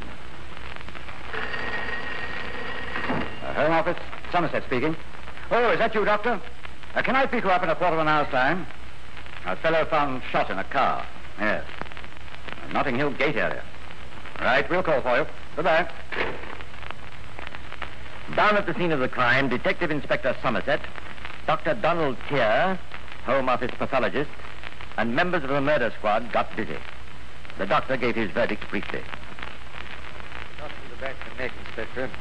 Uh, 3.43 3.53
Home 3.53 3.73
Office, 3.73 3.97
Somerset 4.31 4.63
speaking. 4.63 4.95
Oh, 5.51 5.69
is 5.69 5.77
that 5.77 5.93
you, 5.93 6.03
Doctor? 6.03 6.41
Uh, 6.95 7.03
can 7.03 7.15
I 7.15 7.27
pick 7.27 7.43
you 7.43 7.51
up 7.51 7.61
in 7.61 7.69
a 7.69 7.75
quarter 7.75 7.93
of 7.93 7.99
an 7.99 8.07
hour's 8.07 8.29
time? 8.29 8.65
A 9.45 9.55
fellow 9.57 9.85
found 9.85 10.23
shot 10.31 10.49
in 10.49 10.57
a 10.57 10.63
car. 10.63 11.05
Yes. 11.39 11.63
Notting 12.73 12.95
Hill 12.95 13.11
Gate 13.11 13.35
area. 13.35 13.63
Right, 14.39 14.67
we'll 14.67 14.81
call 14.81 14.99
for 15.03 15.15
you. 15.15 15.27
Goodbye. 15.55 15.87
Down 18.37 18.55
at 18.55 18.67
the 18.67 18.75
scene 18.75 18.91
of 18.91 18.99
the 18.99 19.09
crime, 19.09 19.49
Detective 19.49 19.89
Inspector 19.89 20.35
Somerset, 20.43 20.79
Dr. 21.47 21.73
Donald 21.73 22.17
Teare, 22.29 22.77
Home 23.25 23.49
Office 23.49 23.71
pathologist, 23.79 24.29
and 24.95 25.15
members 25.15 25.41
of 25.41 25.49
the 25.49 25.59
murder 25.59 25.91
squad 25.97 26.31
got 26.31 26.55
busy. 26.55 26.77
The 27.57 27.65
doctor 27.65 27.97
gave 27.97 28.15
his 28.15 28.29
verdict 28.29 28.69
briefly. 28.69 29.01
Shot 30.59 30.69
to 30.69 30.95
the 30.95 31.01
back 31.01 31.15
of 31.25 31.35
the 31.35 31.41
neck, 31.41 31.51
Inspector. 31.65 32.11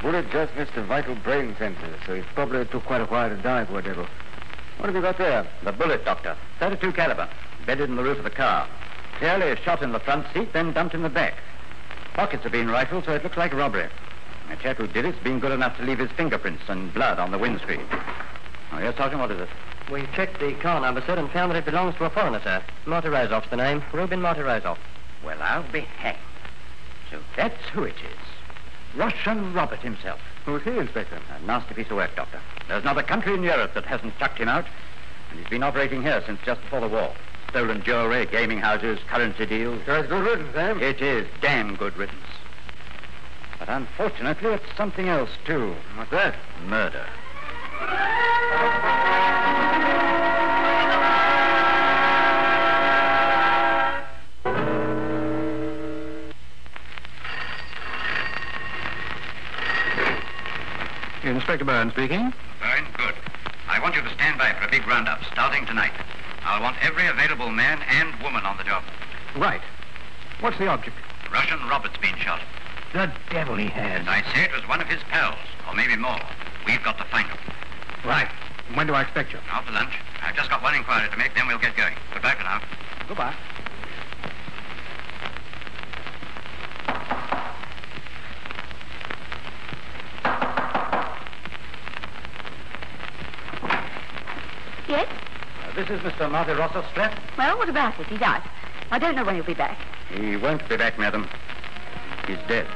Bullet 0.00 0.30
just 0.30 0.56
missed 0.56 0.74
the 0.74 0.82
vital 0.82 1.14
brain 1.16 1.54
center, 1.58 1.94
so 2.06 2.14
he 2.14 2.22
probably 2.34 2.64
took 2.64 2.84
quite 2.86 3.02
a 3.02 3.04
while 3.04 3.28
to 3.28 3.36
die, 3.36 3.64
poor 3.64 3.82
devil. 3.82 4.06
What 4.78 4.86
have 4.86 4.94
you 4.94 5.02
got 5.02 5.18
there? 5.18 5.46
The 5.62 5.72
bullet, 5.72 6.06
Doctor. 6.06 6.38
32 6.58 6.92
caliber. 6.92 7.28
Bedded 7.66 7.90
in 7.90 7.96
the 7.96 8.02
roof 8.02 8.16
of 8.16 8.24
the 8.24 8.30
car. 8.30 8.66
Clearly 9.18 9.50
a 9.50 9.56
shot 9.56 9.82
in 9.82 9.92
the 9.92 10.00
front 10.00 10.26
seat, 10.32 10.54
then 10.54 10.72
dumped 10.72 10.94
in 10.94 11.02
the 11.02 11.10
back. 11.10 11.34
Pockets 12.14 12.44
have 12.44 12.52
been 12.52 12.70
rifled, 12.70 13.04
so 13.04 13.12
it 13.12 13.22
looks 13.22 13.36
like 13.36 13.52
robbery. 13.52 13.90
The 14.50 14.56
chap 14.56 14.78
who 14.78 14.88
did 14.88 15.04
it's 15.04 15.18
been 15.20 15.38
good 15.38 15.52
enough 15.52 15.76
to 15.76 15.84
leave 15.84 16.00
his 16.00 16.10
fingerprints 16.10 16.64
and 16.68 16.92
blood 16.92 17.20
on 17.20 17.30
the 17.30 17.38
windscreen. 17.38 17.86
Oh, 18.72 18.78
yes, 18.78 18.96
Sergeant, 18.96 19.20
what 19.20 19.30
is 19.30 19.40
it? 19.40 19.48
We 19.92 20.06
checked 20.14 20.40
the 20.40 20.54
car 20.54 20.80
number, 20.80 21.00
sir, 21.02 21.14
and 21.14 21.30
found 21.30 21.52
that 21.52 21.58
it 21.58 21.64
belongs 21.64 21.94
to 21.96 22.04
a 22.04 22.10
foreigner, 22.10 22.40
sir. 22.42 22.60
Morozov's 22.84 23.48
the 23.48 23.56
name. 23.56 23.82
Rubin 23.92 24.20
Morozov. 24.20 24.76
Well, 25.24 25.40
I'll 25.40 25.62
be 25.70 25.80
hanged. 25.80 26.18
So 27.12 27.20
that's 27.36 27.62
who 27.72 27.84
it 27.84 27.94
is. 27.94 28.98
Russian 28.98 29.54
Robert 29.54 29.78
himself. 29.78 30.18
Who's 30.44 30.62
he, 30.62 30.76
Inspector? 30.76 31.16
A 31.16 31.46
nasty 31.46 31.74
piece 31.74 31.90
of 31.90 31.96
work, 31.96 32.16
Doctor. 32.16 32.40
There's 32.66 32.84
not 32.84 32.98
a 32.98 33.04
country 33.04 33.34
in 33.34 33.44
Europe 33.44 33.74
that 33.74 33.84
hasn't 33.84 34.18
chucked 34.18 34.38
him 34.38 34.48
out. 34.48 34.66
And 35.30 35.38
he's 35.38 35.48
been 35.48 35.62
operating 35.62 36.02
here 36.02 36.22
since 36.26 36.40
just 36.44 36.60
before 36.62 36.80
the 36.80 36.88
war. 36.88 37.12
Stolen 37.50 37.84
jewelry, 37.84 38.26
gaming 38.26 38.58
houses, 38.58 38.98
currency 39.06 39.46
deals. 39.46 39.80
Sure, 39.84 39.98
it's 39.98 40.08
good 40.08 40.24
riddance, 40.24 40.56
eh? 40.56 40.88
It 40.88 41.00
is 41.00 41.28
damn 41.40 41.76
good 41.76 41.96
riddance. 41.96 42.18
But 43.60 43.68
unfortunately, 43.68 44.54
it's 44.54 44.76
something 44.76 45.08
else, 45.08 45.30
too. 45.44 45.76
What's 45.94 46.10
that? 46.12 46.34
Murder. 46.66 47.06
Inspector 61.22 61.64
Byrne 61.64 61.90
speaking. 61.90 62.32
Byrne, 62.60 62.86
good. 62.96 63.14
I 63.68 63.78
want 63.80 63.94
you 63.94 64.02
to 64.02 64.14
stand 64.14 64.38
by 64.38 64.52
for 64.54 64.66
a 64.66 64.70
big 64.70 64.86
roundup 64.86 65.22
starting 65.24 65.66
tonight. 65.66 65.92
I'll 66.44 66.62
want 66.62 66.76
every 66.82 67.06
available 67.06 67.50
man 67.50 67.80
and 67.88 68.20
woman 68.22 68.44
on 68.46 68.56
the 68.56 68.64
job. 68.64 68.82
Right. 69.36 69.60
What's 70.40 70.58
the 70.58 70.66
object? 70.66 70.96
Russian 71.30 71.60
Robert's 71.68 71.98
been 71.98 72.16
shot. 72.16 72.40
The 72.92 73.10
devil 73.30 73.54
he 73.54 73.66
has. 73.66 74.06
I 74.08 74.22
say 74.34 74.42
it 74.42 74.52
was 74.52 74.66
one 74.66 74.80
of 74.80 74.88
his 74.88 75.00
pals, 75.10 75.38
or 75.68 75.74
maybe 75.74 75.94
more. 75.94 76.18
We've 76.66 76.82
got 76.82 76.98
to 76.98 77.04
find 77.04 77.28
him. 77.28 77.38
Right. 78.04 78.28
When 78.74 78.88
do 78.88 78.94
I 78.94 79.02
expect 79.02 79.32
you? 79.32 79.38
After 79.50 79.72
lunch. 79.72 79.92
I've 80.22 80.34
just 80.34 80.50
got 80.50 80.60
one 80.60 80.74
inquiry 80.74 81.08
to 81.08 81.16
make, 81.16 81.34
then 81.34 81.46
we'll 81.46 81.58
get 81.58 81.76
going. 81.76 81.94
Goodbye 82.12 82.34
for 82.34 82.42
now. 82.42 82.60
Goodbye. 83.06 83.34
Yes? 94.88 95.08
Uh, 95.62 95.74
this 95.76 95.88
is 95.88 96.00
Mr. 96.00 96.28
Marty 96.28 96.52
Ross's 96.52 96.84
flat. 96.94 97.16
Well, 97.38 97.56
what 97.56 97.68
about 97.68 97.98
it? 98.00 98.06
He's 98.08 98.20
out. 98.20 98.42
I 98.90 98.98
don't 98.98 99.14
know 99.14 99.24
when 99.24 99.36
he'll 99.36 99.44
be 99.44 99.54
back. 99.54 99.78
He 100.12 100.36
won't 100.36 100.68
be 100.68 100.76
back, 100.76 100.98
madam. 100.98 101.28
He's 102.30 102.38
dead. 102.46 102.66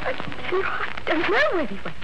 I 0.00 0.14
tell 0.48 0.58
you, 0.58 0.64
I 0.64 0.88
don't 1.04 1.20
know 1.20 1.36
where 1.52 1.66
he 1.66 1.74
went. 1.84 1.96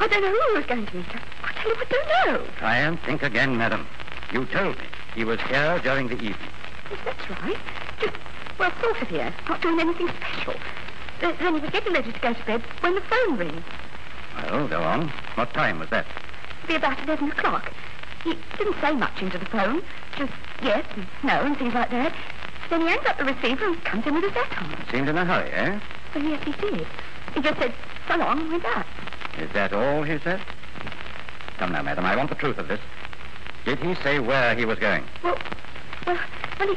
I 0.00 0.08
don't 0.08 0.20
know 0.20 0.32
who 0.32 0.54
was 0.56 0.66
going 0.66 0.86
to 0.86 0.96
meet. 0.96 1.06
I 1.44 1.52
tell 1.52 1.70
you, 1.70 1.76
I 1.78 1.84
don't 1.84 2.08
know. 2.26 2.46
Try 2.56 2.78
and 2.78 3.00
think 3.02 3.22
again, 3.22 3.56
madam. 3.56 3.86
You 4.32 4.44
told 4.46 4.76
me 4.76 4.86
he 5.14 5.24
was 5.24 5.40
here 5.42 5.78
during 5.84 6.08
the 6.08 6.16
evening. 6.16 6.50
Yes, 6.90 6.98
that's 7.04 7.30
right. 7.40 7.58
Just, 8.00 8.14
well, 8.58 8.72
sort 8.80 9.00
of 9.00 9.06
here. 9.06 9.32
Not 9.48 9.62
doing 9.62 9.78
anything 9.78 10.08
special. 10.08 10.54
Then, 11.20 11.36
he 11.36 11.46
was 11.50 11.70
getting 11.70 11.92
ready 11.92 12.10
to 12.10 12.18
go 12.18 12.32
to 12.32 12.44
bed 12.46 12.62
when 12.80 12.96
the 12.96 13.00
phone 13.02 13.36
rings. 13.38 13.62
Well, 14.34 14.66
go 14.66 14.82
on. 14.82 15.06
What 15.36 15.54
time 15.54 15.78
was 15.78 15.88
that? 15.90 16.04
Be 16.68 16.74
about 16.74 17.02
11 17.02 17.30
o'clock. 17.30 17.72
He 18.22 18.36
didn't 18.58 18.78
say 18.82 18.92
much 18.92 19.22
into 19.22 19.38
the 19.38 19.46
phone. 19.46 19.82
Just 20.18 20.32
yes 20.62 20.84
and 20.94 21.06
no 21.24 21.40
and 21.40 21.56
things 21.56 21.72
like 21.72 21.90
that. 21.90 22.14
Then 22.68 22.82
he 22.82 22.88
hangs 22.88 23.06
up 23.06 23.16
the 23.16 23.24
receiver 23.24 23.68
and 23.68 23.82
comes 23.84 24.06
in 24.06 24.14
with 24.14 24.24
his 24.24 24.32
hat 24.34 24.62
on. 24.62 24.84
Seemed 24.92 25.08
in 25.08 25.16
a 25.16 25.24
hurry, 25.24 25.50
eh? 25.50 25.80
Well, 26.14 26.24
yes, 26.24 26.44
he 26.44 26.52
did. 26.52 26.86
He 27.34 27.40
just 27.40 27.58
said, 27.58 27.72
so 28.06 28.16
long, 28.18 28.40
and 28.40 28.50
went 28.52 28.64
out. 28.66 28.84
Is 29.38 29.50
that 29.52 29.72
all 29.72 30.02
he 30.02 30.18
said? 30.18 30.42
Come 31.56 31.72
now, 31.72 31.80
madam. 31.82 32.04
I 32.04 32.14
want 32.16 32.28
the 32.28 32.36
truth 32.36 32.58
of 32.58 32.68
this. 32.68 32.80
Did 33.64 33.78
he 33.78 33.94
say 33.96 34.18
where 34.18 34.54
he 34.54 34.66
was 34.66 34.78
going? 34.78 35.04
Well, 35.24 35.38
well, 36.06 36.18
well, 36.58 36.68
he, 36.68 36.76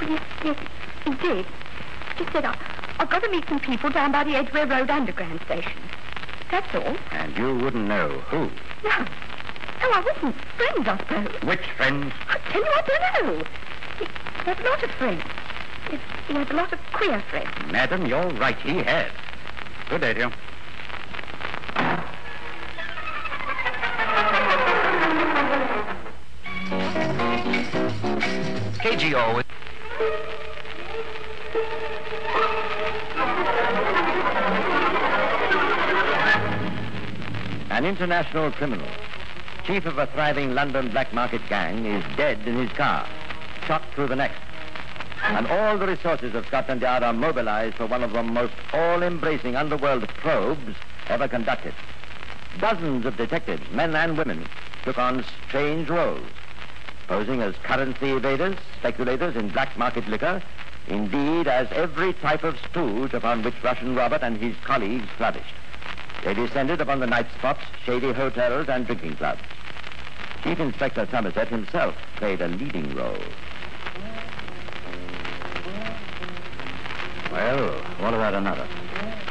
well, 0.00 0.10
yes, 0.10 0.22
yes, 0.42 0.56
he 1.04 1.10
did. 1.16 1.44
He 2.16 2.24
just 2.24 2.32
said, 2.32 2.46
I, 2.46 2.56
I've 2.98 3.10
got 3.10 3.22
to 3.22 3.30
meet 3.30 3.46
some 3.46 3.60
people 3.60 3.90
down 3.90 4.12
by 4.12 4.24
the 4.24 4.36
Edgware 4.36 4.66
Road 4.66 4.88
Underground 4.88 5.40
Station. 5.44 5.82
That's 6.50 6.74
all. 6.74 6.96
And 7.10 7.36
you 7.36 7.56
wouldn't 7.56 7.86
know 7.86 8.08
who. 8.30 8.48
No. 8.84 8.90
Oh, 8.90 9.06
no, 9.82 9.90
I 9.92 10.00
wasn't. 10.00 10.34
Friends, 10.56 10.88
I 10.88 10.98
suppose. 10.98 11.42
Which 11.42 11.70
friends? 11.76 12.12
I 12.28 12.38
tell 12.50 12.60
you, 12.60 12.70
I 12.74 12.82
don't 12.86 13.26
know. 13.26 13.44
He, 13.98 14.04
he 14.04 14.44
has 14.44 14.58
a 14.58 14.62
lot 14.62 14.82
of 14.82 14.90
friends. 14.92 15.22
He, 15.90 15.98
he 16.28 16.34
has 16.34 16.50
a 16.50 16.54
lot 16.54 16.72
of 16.72 16.78
queer 16.92 17.22
friends. 17.30 17.48
Madam, 17.70 18.06
you're 18.06 18.28
right. 18.30 18.56
He 18.58 18.78
had. 18.78 19.10
Good 19.88 20.00
day 20.00 20.14
to 20.14 20.20
you. 20.20 20.32
KGO. 28.82 29.42
An 37.76 37.84
international 37.84 38.50
criminal, 38.52 38.88
chief 39.66 39.84
of 39.84 39.98
a 39.98 40.06
thriving 40.06 40.54
London 40.54 40.88
black 40.88 41.12
market 41.12 41.46
gang, 41.50 41.84
is 41.84 42.02
dead 42.16 42.38
in 42.46 42.56
his 42.56 42.70
car, 42.70 43.06
shot 43.66 43.82
through 43.94 44.06
the 44.06 44.16
neck. 44.16 44.30
And 45.22 45.46
all 45.46 45.76
the 45.76 45.86
resources 45.86 46.34
of 46.34 46.46
Scotland 46.46 46.80
Yard 46.80 47.02
are 47.02 47.12
mobilized 47.12 47.74
for 47.74 47.84
one 47.84 48.02
of 48.02 48.12
the 48.12 48.22
most 48.22 48.54
all-embracing 48.72 49.56
underworld 49.56 50.08
probes 50.16 50.74
ever 51.10 51.28
conducted. 51.28 51.74
Dozens 52.60 53.04
of 53.04 53.18
detectives, 53.18 53.70
men 53.74 53.94
and 53.94 54.16
women, 54.16 54.48
took 54.86 54.96
on 54.96 55.22
strange 55.46 55.90
roles, 55.90 56.30
posing 57.08 57.42
as 57.42 57.54
currency 57.56 58.06
evaders, 58.06 58.56
speculators 58.78 59.36
in 59.36 59.50
black 59.50 59.76
market 59.76 60.08
liquor, 60.08 60.40
indeed 60.88 61.46
as 61.46 61.68
every 61.72 62.14
type 62.14 62.42
of 62.42 62.58
stooge 62.70 63.12
upon 63.12 63.44
which 63.44 63.62
Russian 63.62 63.94
Robert 63.94 64.22
and 64.22 64.40
his 64.40 64.56
colleagues 64.64 65.10
flourished. 65.18 65.52
They 66.26 66.34
descended 66.34 66.80
upon 66.80 66.98
the 66.98 67.06
night 67.06 67.28
spots, 67.38 67.64
shady 67.84 68.12
hotels, 68.12 68.68
and 68.68 68.84
drinking 68.84 69.14
clubs. 69.14 69.38
Chief 70.42 70.58
Inspector 70.58 71.06
Somerset 71.08 71.46
himself 71.46 71.94
played 72.16 72.40
a 72.40 72.48
leading 72.48 72.92
role. 72.96 73.22
Well, 77.30 77.68
what 78.00 78.12
about 78.12 78.34
another? 78.34 78.66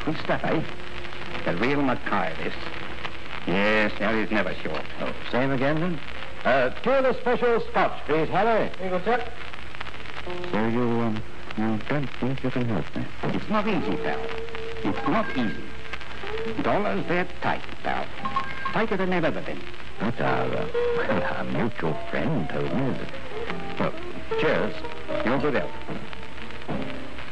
Good 0.06 0.18
stuff, 0.24 0.42
eh? 0.46 0.62
The 1.44 1.58
real 1.58 1.82
Mackay, 1.82 2.32
this. 2.42 2.54
Yes, 3.46 3.92
is 4.00 4.32
never 4.32 4.54
short. 4.64 4.86
Oh, 5.02 5.14
same 5.34 5.52
again, 5.52 5.82
then? 5.82 6.00
Uh, 6.46 6.70
two 6.82 6.92
of 6.92 7.04
the 7.04 7.20
special 7.20 7.60
scotch, 7.72 8.06
please, 8.06 8.30
Harry. 8.30 8.72
Here 8.78 8.86
you 8.86 8.90
go, 8.92 9.02
sir. 9.04 9.32
So 10.50 10.68
you, 10.68 10.82
um, 11.02 11.22
you 11.58 11.78
don't 11.90 12.10
think 12.22 12.42
you 12.42 12.52
can 12.52 12.64
help 12.70 12.96
me? 12.96 13.04
It's 13.24 13.50
not 13.50 13.68
easy, 13.68 13.98
pal. 13.98 14.20
It's 14.86 15.08
not 15.10 15.38
easy. 15.38 15.75
Dollars, 16.62 17.06
they're 17.08 17.28
tight, 17.42 17.62
pal. 17.84 18.06
Tighter 18.74 18.98
than 18.98 19.10
they've 19.10 19.24
ever 19.24 19.42
been. 19.42 19.60
But 20.00 20.20
our, 20.22 20.46
uh, 20.46 20.68
well, 20.98 21.24
our 21.38 21.44
mutual 21.46 21.94
friend 22.10 22.50
told 22.50 22.74
me 22.74 22.98
that... 22.98 23.80
Well, 23.80 23.94
cheers. 24.40 24.74
Your 25.26 25.40
good 25.40 25.56
health. 25.56 25.72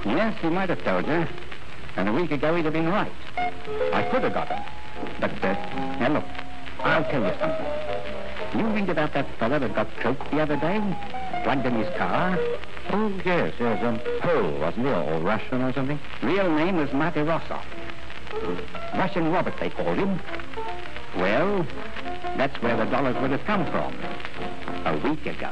Yes, 0.05 0.37
he 0.41 0.49
might 0.49 0.69
have 0.69 0.83
told 0.83 1.07
you. 1.07 1.27
And 1.95 2.09
a 2.09 2.13
week 2.13 2.31
ago 2.31 2.55
he'd 2.55 2.65
have 2.65 2.73
been 2.73 2.89
right. 2.89 3.11
I 3.93 4.03
could 4.11 4.23
have 4.23 4.33
got 4.33 4.47
him. 4.47 4.63
But, 5.19 5.31
uh, 5.43 5.53
now 5.99 6.13
look, 6.13 6.25
I'll 6.79 7.03
tell 7.05 7.23
you 7.23 7.33
something. 7.39 8.59
You 8.59 8.67
read 8.67 8.89
about 8.89 9.13
that 9.13 9.27
fellow 9.37 9.59
that 9.59 9.73
got 9.73 9.87
choked 10.01 10.29
the 10.31 10.39
other 10.39 10.55
day? 10.57 10.81
Plugged 11.43 11.65
in 11.65 11.75
his 11.75 11.93
car? 11.97 12.37
Oh, 12.91 13.11
yes, 13.25 13.53
yes, 13.59 13.83
um, 13.83 13.99
Pole, 14.19 14.59
wasn't 14.59 14.85
he, 14.85 14.91
or 14.91 15.19
Russian 15.19 15.61
or 15.61 15.73
something? 15.73 15.99
Real 16.21 16.51
name 16.53 16.77
was 16.77 16.89
Martirosoff. 16.89 17.63
Russian 18.95 19.31
Robert, 19.31 19.53
they 19.59 19.69
called 19.69 19.97
him. 19.97 20.19
Well, 21.17 21.65
that's 22.37 22.61
where 22.61 22.75
the 22.75 22.85
dollars 22.85 23.15
would 23.21 23.31
have 23.31 23.43
come 23.45 23.65
from. 23.71 23.95
A 24.85 24.97
week 24.97 25.25
ago. 25.25 25.51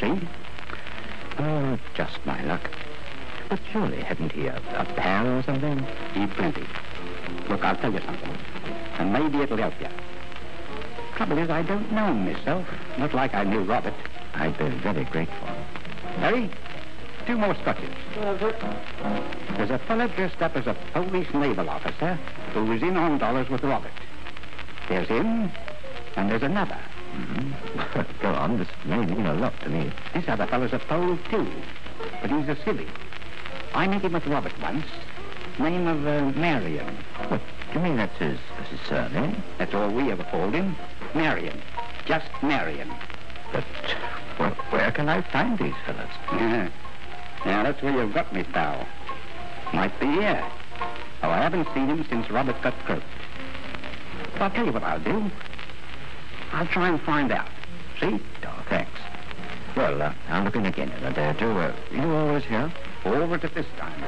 See? 0.00 0.20
Oh, 1.38 1.78
just 1.94 2.24
my 2.26 2.42
luck. 2.44 2.70
But 3.48 3.60
surely 3.72 4.00
hadn't 4.00 4.32
he 4.32 4.46
a, 4.46 4.56
a 4.56 4.84
pal 4.96 5.26
or 5.26 5.42
something? 5.42 5.86
He 6.14 6.26
plenty. 6.26 6.66
Look, 7.48 7.64
I'll 7.64 7.76
tell 7.76 7.92
you 7.92 8.00
something. 8.00 8.36
And 8.98 9.12
maybe 9.12 9.38
it'll 9.38 9.56
help 9.56 9.74
you. 9.80 9.88
Trouble 11.16 11.38
is, 11.38 11.50
I 11.50 11.62
don't 11.62 11.90
know 11.92 12.12
myself. 12.14 12.66
Not 12.98 13.12
like 13.12 13.34
I 13.34 13.44
knew 13.44 13.60
Robert. 13.60 13.94
I'd 14.34 14.56
be 14.56 14.68
very 14.68 15.04
grateful. 15.04 15.48
Harry, 16.18 16.50
two 17.30 17.38
more 17.38 17.54
scotches. 17.54 17.94
There's 19.56 19.70
a 19.70 19.78
fellow 19.86 20.08
dressed 20.08 20.42
up 20.42 20.56
as 20.56 20.66
a 20.66 20.74
Polish 20.92 21.32
naval 21.32 21.70
officer 21.70 22.18
who 22.52 22.64
was 22.64 22.82
in 22.82 22.96
on 22.96 23.18
dollars 23.18 23.48
with 23.48 23.62
Robert. 23.62 23.92
There's 24.88 25.06
him, 25.06 25.52
and 26.16 26.28
there's 26.28 26.42
another. 26.42 26.78
Go 28.20 28.30
on, 28.30 28.58
this 28.58 28.66
may 28.84 29.06
mean 29.06 29.26
a 29.26 29.34
lot 29.34 29.52
to 29.60 29.68
me. 29.68 29.92
This 30.12 30.24
other 30.26 30.48
fellow's 30.48 30.72
a 30.72 30.80
Pole, 30.80 31.16
too. 31.30 31.48
But 32.20 32.30
he's 32.30 32.48
a 32.48 32.56
silly. 32.64 32.88
I 33.74 33.86
met 33.86 34.02
him 34.02 34.14
with 34.14 34.26
Robert 34.26 34.60
once. 34.60 34.86
Name 35.60 35.86
of 35.86 36.04
uh, 36.04 36.36
Marion. 36.36 36.96
What, 37.28 37.40
do 37.72 37.78
you 37.78 37.84
mean 37.84 37.96
that's 37.96 38.18
his, 38.18 38.40
that's 38.56 38.70
his 38.70 38.80
surname? 38.88 39.40
That's 39.58 39.72
all 39.72 39.88
we 39.88 40.10
ever 40.10 40.24
called 40.24 40.54
him. 40.54 40.74
Marion. 41.14 41.60
Just 42.06 42.26
Marion. 42.42 42.90
But 43.52 43.64
well, 44.36 44.50
where 44.70 44.90
can 44.90 45.08
I 45.08 45.22
find 45.22 45.56
these 45.58 45.74
fellows? 45.86 46.70
Yeah. 47.44 47.50
yeah, 47.50 47.62
that's 47.62 47.82
where 47.82 47.92
you've 47.92 48.14
got 48.14 48.32
me, 48.32 48.44
pal. 48.44 48.86
Might 49.72 49.98
be 50.00 50.06
here. 50.06 50.44
Oh, 51.22 51.30
I 51.30 51.38
haven't 51.38 51.68
seen 51.74 51.86
him 51.86 52.04
since 52.08 52.30
Robert 52.30 52.60
got 52.62 52.74
croaked. 52.84 53.04
But 54.32 54.42
I'll 54.42 54.50
tell 54.50 54.66
you 54.66 54.72
what 54.72 54.82
I'll 54.82 55.00
do. 55.00 55.30
I'll 56.52 56.66
try 56.66 56.88
and 56.88 57.00
find 57.02 57.30
out. 57.30 57.48
See? 58.00 58.20
Oh, 58.44 58.64
thanks. 58.68 59.00
Well, 59.76 60.02
uh, 60.02 60.12
I'll 60.28 60.44
look 60.44 60.56
in 60.56 60.66
again 60.66 60.90
in 60.90 61.04
a 61.04 61.12
day 61.12 61.28
or 61.28 61.34
two. 61.34 61.50
Uh, 61.50 61.72
you 61.92 62.02
always 62.02 62.44
here? 62.44 62.72
Over 63.04 63.38
to 63.38 63.48
this 63.48 63.66
time. 63.78 64.02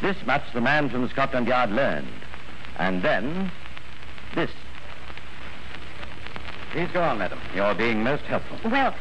This 0.00 0.16
much 0.26 0.42
the 0.52 0.60
man 0.60 0.88
from 0.88 1.08
Scotland 1.10 1.46
Yard 1.46 1.70
learned. 1.70 2.08
And 2.78 3.02
then, 3.02 3.52
this. 4.34 4.50
Please 6.72 6.88
go 6.90 7.02
on, 7.02 7.18
madam. 7.18 7.38
You're 7.54 7.74
being 7.74 8.02
most 8.02 8.22
helpful. 8.22 8.58
Well, 8.70 8.94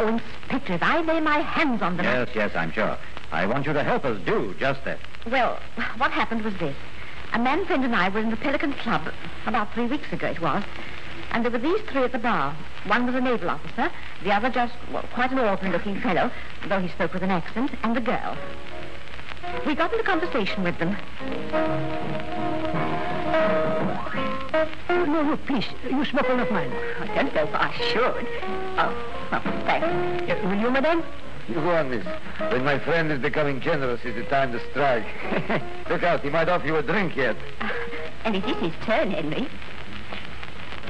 oh, 0.00 0.08
Inspector, 0.08 0.72
if 0.72 0.82
I 0.82 1.00
lay 1.02 1.20
my 1.20 1.38
hands 1.38 1.80
on 1.80 1.96
them... 1.96 2.04
Yes, 2.04 2.28
yes, 2.34 2.50
I'm 2.56 2.72
sure. 2.72 2.98
I 3.30 3.46
want 3.46 3.64
you 3.64 3.72
to 3.72 3.84
help 3.84 4.04
us 4.04 4.20
do 4.26 4.56
just 4.58 4.84
that. 4.84 4.98
Well, 5.30 5.60
what 5.98 6.10
happened 6.10 6.42
was 6.42 6.54
this. 6.56 6.74
A 7.32 7.38
man 7.38 7.64
friend 7.64 7.84
and 7.84 7.94
I 7.94 8.08
were 8.08 8.18
in 8.18 8.30
the 8.30 8.36
Pelican 8.36 8.72
Club 8.72 9.12
about 9.46 9.72
three 9.72 9.86
weeks 9.86 10.12
ago 10.12 10.26
it 10.26 10.40
was. 10.40 10.64
And 11.30 11.44
there 11.44 11.52
were 11.52 11.58
these 11.58 11.80
three 11.82 12.02
at 12.02 12.10
the 12.10 12.18
bar. 12.18 12.56
One 12.86 13.06
was 13.06 13.14
a 13.14 13.20
naval 13.20 13.50
officer, 13.50 13.88
the 14.24 14.32
other 14.32 14.50
just, 14.50 14.74
well, 14.92 15.04
quite 15.12 15.30
an 15.30 15.38
ordinary-looking 15.38 16.00
fellow, 16.00 16.32
though 16.68 16.80
he 16.80 16.88
spoke 16.88 17.12
with 17.12 17.22
an 17.22 17.30
accent, 17.30 17.70
and 17.84 17.94
the 17.94 18.00
girl. 18.00 18.36
We 19.64 19.76
got 19.76 19.92
into 19.92 20.04
conversation 20.04 20.64
with 20.64 20.76
them. 20.78 20.96
No, 24.88 25.22
no, 25.22 25.36
please. 25.36 25.66
You 25.84 26.04
smoke 26.04 26.28
one 26.28 26.40
of 26.40 26.50
mine. 26.50 26.72
I 27.00 27.06
don't 27.14 27.34
know 27.34 27.42
if 27.42 27.54
I 27.54 27.72
should. 27.92 28.26
Oh, 28.78 29.28
well, 29.30 29.42
thanks. 29.66 30.32
Uh, 30.32 30.48
will 30.48 30.58
you, 30.58 30.70
madame? 30.70 31.02
You 31.48 31.54
go 31.54 31.70
on, 31.70 31.90
miss. 31.90 32.06
When 32.50 32.64
my 32.64 32.78
friend 32.78 33.12
is 33.12 33.20
becoming 33.20 33.60
generous, 33.60 34.04
is 34.04 34.14
the 34.14 34.24
time 34.24 34.52
to 34.52 34.60
strike. 34.70 35.06
Look 35.90 36.02
out, 36.02 36.22
he 36.22 36.30
might 36.30 36.48
offer 36.48 36.66
you 36.66 36.76
a 36.76 36.82
drink 36.82 37.16
yet. 37.16 37.36
And 38.24 38.34
it 38.34 38.44
is 38.46 38.56
his 38.56 38.72
turn, 38.84 39.10
Henry. 39.10 39.48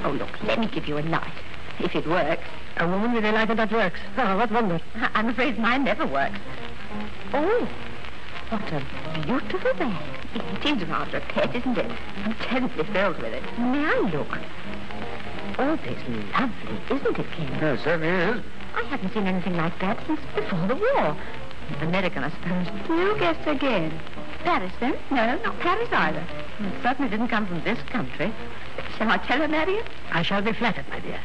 Oh, 0.04 0.10
look, 0.10 0.42
let 0.44 0.58
me 0.58 0.68
give 0.68 0.86
you 0.86 0.98
a 0.98 1.00
light, 1.00 1.32
if 1.80 1.94
it 1.96 2.06
works. 2.06 2.44
A 2.76 2.88
woman 2.88 3.12
with 3.12 3.24
a 3.24 3.32
lighter 3.32 3.54
that 3.54 3.72
works. 3.72 3.98
Oh, 4.16 4.36
what 4.36 4.50
wonder. 4.50 4.80
I- 4.94 5.10
I'm 5.14 5.28
afraid 5.28 5.58
mine 5.58 5.84
never 5.84 6.06
works. 6.06 6.38
Oh, 7.34 7.68
what 8.50 8.72
a 8.72 9.20
beautiful 9.24 9.74
bag. 9.74 10.02
It 10.34 10.82
is 10.82 10.88
rather 10.88 11.18
a 11.18 11.20
pet, 11.20 11.54
isn't 11.54 11.78
it? 11.78 11.90
I'm 12.24 12.34
terribly 12.34 12.84
thrilled 12.84 13.16
with 13.20 13.32
it. 13.32 13.42
May 13.58 13.84
I 13.84 13.98
look? 14.00 14.38
Oh, 15.58 15.78
it's 15.84 16.08
lovely, 16.38 16.96
isn't 16.96 17.18
it, 17.18 17.30
Ken? 17.32 17.58
Yes, 17.60 17.82
certainly 17.82 18.08
is. 18.08 18.44
I 18.74 18.82
haven't 18.84 19.12
seen 19.12 19.26
anything 19.26 19.56
like 19.56 19.78
that 19.80 19.98
since 20.06 20.20
before 20.34 20.66
the 20.68 20.76
war. 20.76 21.16
American, 21.80 22.24
I 22.24 22.30
suppose. 22.30 22.66
You 22.88 23.18
guessed 23.18 23.48
again. 23.48 23.98
Paris, 24.44 24.72
then? 24.78 24.94
No, 25.10 25.38
not 25.42 25.58
Paris 25.60 25.88
either. 25.90 26.24
It 26.60 26.82
certainly 26.82 27.10
didn't 27.10 27.28
come 27.28 27.46
from 27.46 27.62
this 27.64 27.78
country. 27.90 28.32
Shall 28.96 29.10
I 29.10 29.16
tell 29.18 29.38
her, 29.38 29.48
Marion? 29.48 29.84
I 30.12 30.22
shall 30.22 30.42
be 30.42 30.52
flattered, 30.52 30.88
my 30.88 31.00
dear. 31.00 31.20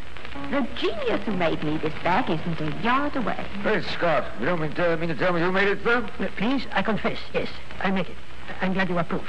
The 0.52 0.68
genius 0.76 1.22
who 1.24 1.32
made 1.32 1.64
me 1.64 1.78
this 1.78 1.94
bag 2.04 2.30
isn't 2.30 2.60
a 2.60 2.84
yard 2.84 3.16
away. 3.16 3.46
Great 3.64 3.86
Scott. 3.86 4.26
You 4.38 4.48
don't 4.48 4.60
mean, 4.60 4.74
tell, 4.74 4.98
mean 4.98 5.08
to 5.08 5.16
tell 5.16 5.32
me 5.32 5.40
who 5.40 5.50
made 5.50 5.70
it, 5.70 5.82
sir? 5.82 6.06
Uh, 6.20 6.28
please, 6.36 6.68
I 6.74 6.82
confess. 6.82 7.18
Yes, 7.34 7.48
I 7.80 7.90
make 7.90 8.10
it. 8.10 8.18
I'm 8.60 8.74
glad 8.74 8.90
you 8.90 8.98
approve. 8.98 9.24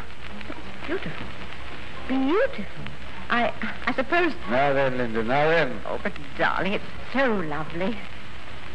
Beautiful. 0.84 1.12
Beautiful. 2.08 2.64
I 3.30 3.52
I 3.86 3.94
suppose... 3.94 4.32
Now 4.50 4.72
then, 4.72 4.98
Linda, 4.98 5.22
now 5.22 5.48
then. 5.48 5.80
Oh, 5.86 6.00
but 6.02 6.12
darling, 6.36 6.72
it's 6.72 6.84
so 7.12 7.32
lovely. 7.32 7.96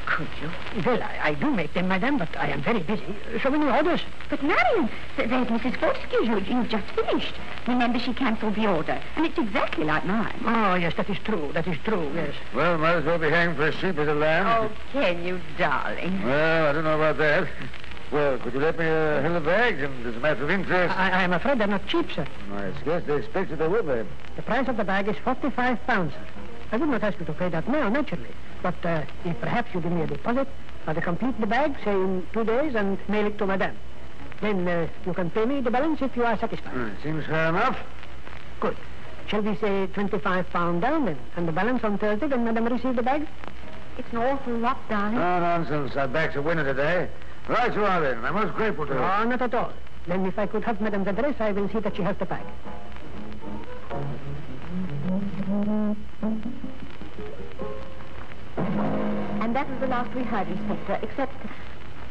Could 0.08 0.28
you? 0.42 0.50
Well, 0.86 1.04
I, 1.04 1.20
I 1.30 1.34
do 1.34 1.52
make 1.52 1.74
them, 1.74 1.90
madame, 1.90 2.18
but 2.18 2.36
I 2.38 2.48
am 2.48 2.62
very 2.62 2.80
busy. 2.80 3.04
So 3.44 3.52
many 3.52 3.66
orders. 3.70 4.02
But 4.30 4.42
Marion, 4.42 4.90
there's 5.18 5.30
Mrs. 5.30 5.78
Fortescue 5.80 6.24
you, 6.24 6.40
you 6.40 6.64
just 6.66 6.88
finished. 6.92 7.36
Remember, 7.68 8.00
she 8.00 8.14
cancelled 8.14 8.56
the 8.56 8.68
order, 8.68 9.00
and 9.18 9.26
it's 9.26 9.38
exactly 9.38 9.84
like 9.84 10.06
mine. 10.06 10.42
Oh, 10.46 10.76
yes, 10.76 10.96
that 10.96 11.10
is 11.10 11.18
true. 11.20 11.52
That 11.54 11.68
is 11.68 11.78
true, 11.84 12.10
yes. 12.16 12.34
Well, 12.56 12.78
might 12.78 12.96
as 12.96 13.06
well 13.06 13.20
be 13.20 13.30
hanged 13.30 13.58
for 13.58 13.68
a 13.68 13.72
sheep 13.74 13.98
as 14.00 14.08
a 14.08 14.14
lamb. 14.14 14.48
Oh, 14.48 14.72
can 14.94 15.24
you, 15.26 15.42
darling? 15.58 16.24
Well, 16.24 16.68
I 16.68 16.72
don't 16.72 16.86
know 16.86 16.96
about 16.96 17.18
that. 17.18 17.50
Well, 18.10 18.38
could 18.40 18.54
you 18.54 18.62
let 18.62 18.80
me 18.80 18.86
uh, 18.86 19.22
handle 19.22 19.42
the 19.42 19.46
bag? 19.46 19.82
And 19.82 20.06
as 20.06 20.16
a 20.16 20.20
matter 20.20 20.42
of 20.46 20.50
interest... 20.50 20.98
I, 20.98 21.12
I 21.12 21.24
am 21.24 21.34
afraid 21.34 21.60
they're 21.60 21.68
not 21.68 21.86
cheap, 21.88 22.10
sir. 22.14 22.26
I 22.54 22.72
scarcely 22.80 23.16
expected 23.18 23.60
they 23.60 23.68
would 23.68 23.86
be. 23.86 24.10
The 24.38 24.42
price 24.44 24.70
of 24.70 24.78
the 24.78 24.86
bag 24.86 25.10
is 25.10 25.18
45 25.18 25.86
pounds, 25.86 26.14
sir. 26.14 26.26
I 26.72 26.78
would 26.78 26.88
not 26.88 27.04
ask 27.04 27.20
you 27.20 27.26
to 27.26 27.34
pay 27.34 27.50
that 27.50 27.68
now, 27.68 27.90
naturally. 27.90 28.30
But 28.62 28.86
uh, 28.86 29.04
if 29.26 29.40
perhaps 29.40 29.74
you 29.74 29.82
give 29.82 29.92
me 29.92 30.02
a 30.02 30.08
deposit, 30.08 30.48
I'll 30.88 30.96
complete 30.96 31.40
the 31.40 31.48
bag, 31.48 31.76
say 31.84 31.92
in 31.92 32.26
two 32.34 32.44
days, 32.44 32.76
and 32.76 32.98
mail 33.10 33.28
it 33.28 33.38
to 33.40 33.46
madame. 33.46 33.78
Then 34.42 34.68
uh, 34.68 34.88
you 35.06 35.14
can 35.14 35.30
pay 35.32 35.46
me 35.46 35.62
the 35.62 35.72
balance 35.72 36.02
if 36.02 36.16
you 36.16 36.24
are 36.24 36.38
satisfied. 36.38 36.74
Hmm, 36.74 36.90
seems 37.04 37.26
fair 37.26 37.50
enough. 37.50 37.78
Good. 38.60 38.78
Shall 39.28 39.42
we 39.42 39.56
say 39.58 39.88
25 39.88 40.50
pound 40.52 40.82
down 40.82 41.06
then? 41.06 41.18
And 41.36 41.48
the 41.48 41.52
balance 41.52 41.84
on 41.84 41.98
Thursday 41.98 42.28
when 42.28 42.46
madame 42.46 42.66
receives 42.66 42.96
the 42.96 43.04
bag? 43.04 43.28
It's 43.98 44.12
an 44.12 44.20
awful 44.20 44.54
lot, 44.54 44.78
darling. 44.90 45.16
No 45.16 45.40
nonsense. 45.40 45.96
Our 45.96 46.08
bag's 46.08 46.36
a 46.36 46.42
winner 46.42 46.64
today. 46.64 47.10
Right 47.48 47.74
you 47.74 47.84
are 47.84 48.00
then. 48.00 48.24
I'm 48.24 48.36
most 48.36 48.54
grateful 48.56 48.86
to 48.86 48.94
you. 48.94 49.00
Oh, 49.00 49.24
not 49.24 49.42
at 49.42 49.54
all. 49.54 49.74
Then 50.06 50.26
if 50.26 50.38
I 50.38 50.46
could 50.46 50.64
have 50.64 50.80
madame's 50.80 51.08
address, 51.08 51.36
I 51.40 51.52
will 51.52 51.68
see 51.70 51.80
that 51.80 51.96
she 51.96 52.04
has 52.04 52.16
the 52.18 52.26
bag. 52.26 52.46
That 59.58 59.72
was 59.72 59.80
the 59.80 59.88
last 59.88 60.14
we 60.14 60.22
heard, 60.22 60.48
Inspector, 60.48 61.00
except 61.02 61.34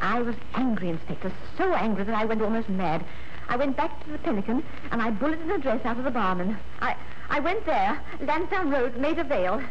I 0.01 0.21
was 0.21 0.35
angry, 0.55 0.89
Inspector, 0.89 1.31
so 1.57 1.75
angry 1.75 2.03
that 2.03 2.13
I 2.17 2.25
went 2.25 2.43
almost 2.43 2.69
mad. 2.69 3.05
I 3.49 3.55
went 3.55 3.77
back 3.77 4.05
to 4.05 4.11
the 4.11 4.19
Pelican, 4.19 4.65
and 4.91 5.01
I 5.01 5.13
bulleted 5.13 5.45
an 5.45 5.53
address 5.53 5.87
out 5.87 5.97
of 5.97 6.03
the 6.03 6.11
barman. 6.11 6.59
I, 6.81 6.97
I 7.31 7.39
went 7.39 7.65
there, 7.65 8.01
Lansdowne 8.21 8.73
Road, 8.73 8.97
Maida 8.97 9.23
Vale. 9.23 9.63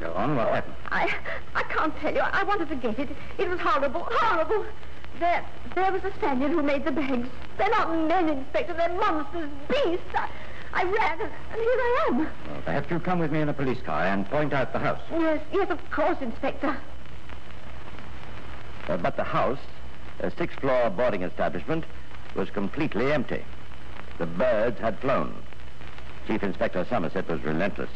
Go 0.00 0.14
on, 0.14 0.36
what 0.36 0.48
happened? 0.48 0.74
I, 0.90 1.14
I 1.54 1.64
can't 1.64 1.94
tell 1.98 2.14
you. 2.14 2.20
I 2.20 2.44
wanted 2.44 2.70
to 2.70 2.76
get 2.76 2.98
it. 2.98 3.10
It 3.36 3.50
was 3.50 3.60
horrible, 3.60 4.08
horrible. 4.10 4.64
There, 5.20 5.44
there 5.74 5.92
was 5.92 6.02
a 6.04 6.14
Spaniard 6.14 6.52
who 6.52 6.62
made 6.62 6.86
the 6.86 6.92
bags. 6.92 7.28
They're 7.58 7.68
not 7.68 7.94
men, 8.08 8.30
Inspector. 8.30 8.72
They're 8.72 8.98
monsters, 8.98 9.50
beasts. 9.68 10.14
I, 10.14 10.30
I 10.72 10.84
ran, 10.84 11.20
and, 11.20 11.30
and 11.50 11.60
here 11.60 11.60
I 11.60 12.06
am. 12.08 12.18
Well, 12.20 12.62
perhaps 12.64 12.90
you'll 12.90 13.00
come 13.00 13.18
with 13.18 13.30
me 13.30 13.42
in 13.42 13.50
a 13.50 13.52
police 13.52 13.82
car 13.82 14.04
and 14.04 14.26
point 14.30 14.54
out 14.54 14.72
the 14.72 14.78
house. 14.78 15.02
Yes, 15.10 15.44
yes, 15.52 15.68
of 15.68 15.78
course, 15.90 16.16
Inspector. 16.22 16.74
Uh, 18.88 18.96
but 18.96 19.16
the 19.16 19.24
house, 19.24 19.58
a 20.20 20.30
six-floor 20.30 20.90
boarding 20.90 21.22
establishment, 21.22 21.84
was 22.34 22.50
completely 22.50 23.12
empty. 23.12 23.44
The 24.18 24.26
birds 24.26 24.78
had 24.80 24.98
flown. 24.98 25.34
Chief 26.26 26.42
Inspector 26.42 26.84
Somerset 26.88 27.28
was 27.28 27.42
relentless. 27.42 27.90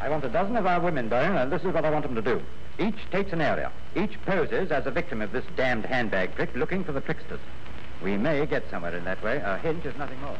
I 0.00 0.08
want 0.08 0.24
a 0.24 0.28
dozen 0.28 0.56
of 0.56 0.66
our 0.66 0.80
women 0.80 1.08
down, 1.08 1.36
and 1.36 1.50
this 1.50 1.62
is 1.62 1.72
what 1.72 1.84
I 1.84 1.90
want 1.90 2.04
them 2.04 2.14
to 2.14 2.22
do. 2.22 2.40
Each 2.78 2.98
takes 3.10 3.32
an 3.32 3.40
area. 3.40 3.72
Each 3.96 4.20
poses 4.24 4.70
as 4.70 4.86
a 4.86 4.90
victim 4.90 5.20
of 5.20 5.32
this 5.32 5.44
damned 5.56 5.84
handbag 5.84 6.36
trick, 6.36 6.54
looking 6.54 6.84
for 6.84 6.92
the 6.92 7.00
tricksters. 7.00 7.40
We 8.02 8.16
may 8.16 8.46
get 8.46 8.70
somewhere 8.70 8.96
in 8.96 9.04
that 9.04 9.22
way. 9.22 9.38
A 9.38 9.58
hint 9.58 9.84
is 9.84 9.96
nothing 9.96 10.20
more. 10.20 10.38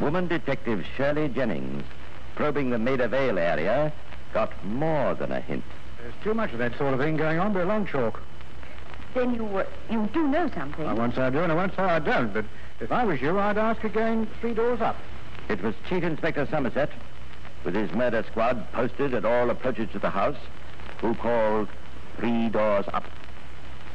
Woman 0.00 0.26
Detective 0.26 0.86
Shirley 0.96 1.28
Jennings, 1.28 1.84
probing 2.34 2.70
the 2.70 2.78
Maida 2.78 3.08
Vale 3.08 3.38
area, 3.38 3.92
got 4.32 4.64
more 4.64 5.14
than 5.14 5.30
a 5.32 5.40
hint. 5.40 5.64
There's 6.00 6.14
too 6.24 6.32
much 6.32 6.52
of 6.52 6.58
that 6.58 6.76
sort 6.78 6.94
of 6.94 7.00
thing 7.00 7.18
going 7.18 7.38
on 7.38 7.52
by 7.52 7.64
long 7.64 7.86
chalk. 7.86 8.20
Then 9.14 9.34
you, 9.34 9.44
uh, 9.58 9.64
you 9.90 10.08
do 10.12 10.26
know 10.26 10.50
something. 10.54 10.86
I 10.86 10.92
won't 10.92 11.14
say 11.14 11.22
I 11.22 11.30
do 11.30 11.40
and 11.40 11.52
I 11.52 11.54
won't 11.54 11.74
say 11.76 11.82
I 11.82 11.98
don't, 11.98 12.32
but 12.32 12.44
if 12.80 12.90
I 12.90 13.04
was 13.04 13.20
you, 13.20 13.38
I'd 13.38 13.58
ask 13.58 13.84
again 13.84 14.28
three 14.40 14.54
doors 14.54 14.80
up. 14.80 14.96
It 15.48 15.62
was 15.62 15.74
Chief 15.88 16.02
Inspector 16.02 16.46
Somerset, 16.46 16.90
with 17.64 17.74
his 17.74 17.90
murder 17.92 18.24
squad 18.30 18.70
posted 18.72 19.12
at 19.14 19.24
all 19.24 19.50
approaches 19.50 19.90
to 19.92 19.98
the 19.98 20.10
house, 20.10 20.38
who 21.00 21.14
called 21.14 21.68
three 22.16 22.48
doors 22.48 22.86
up. 22.94 23.04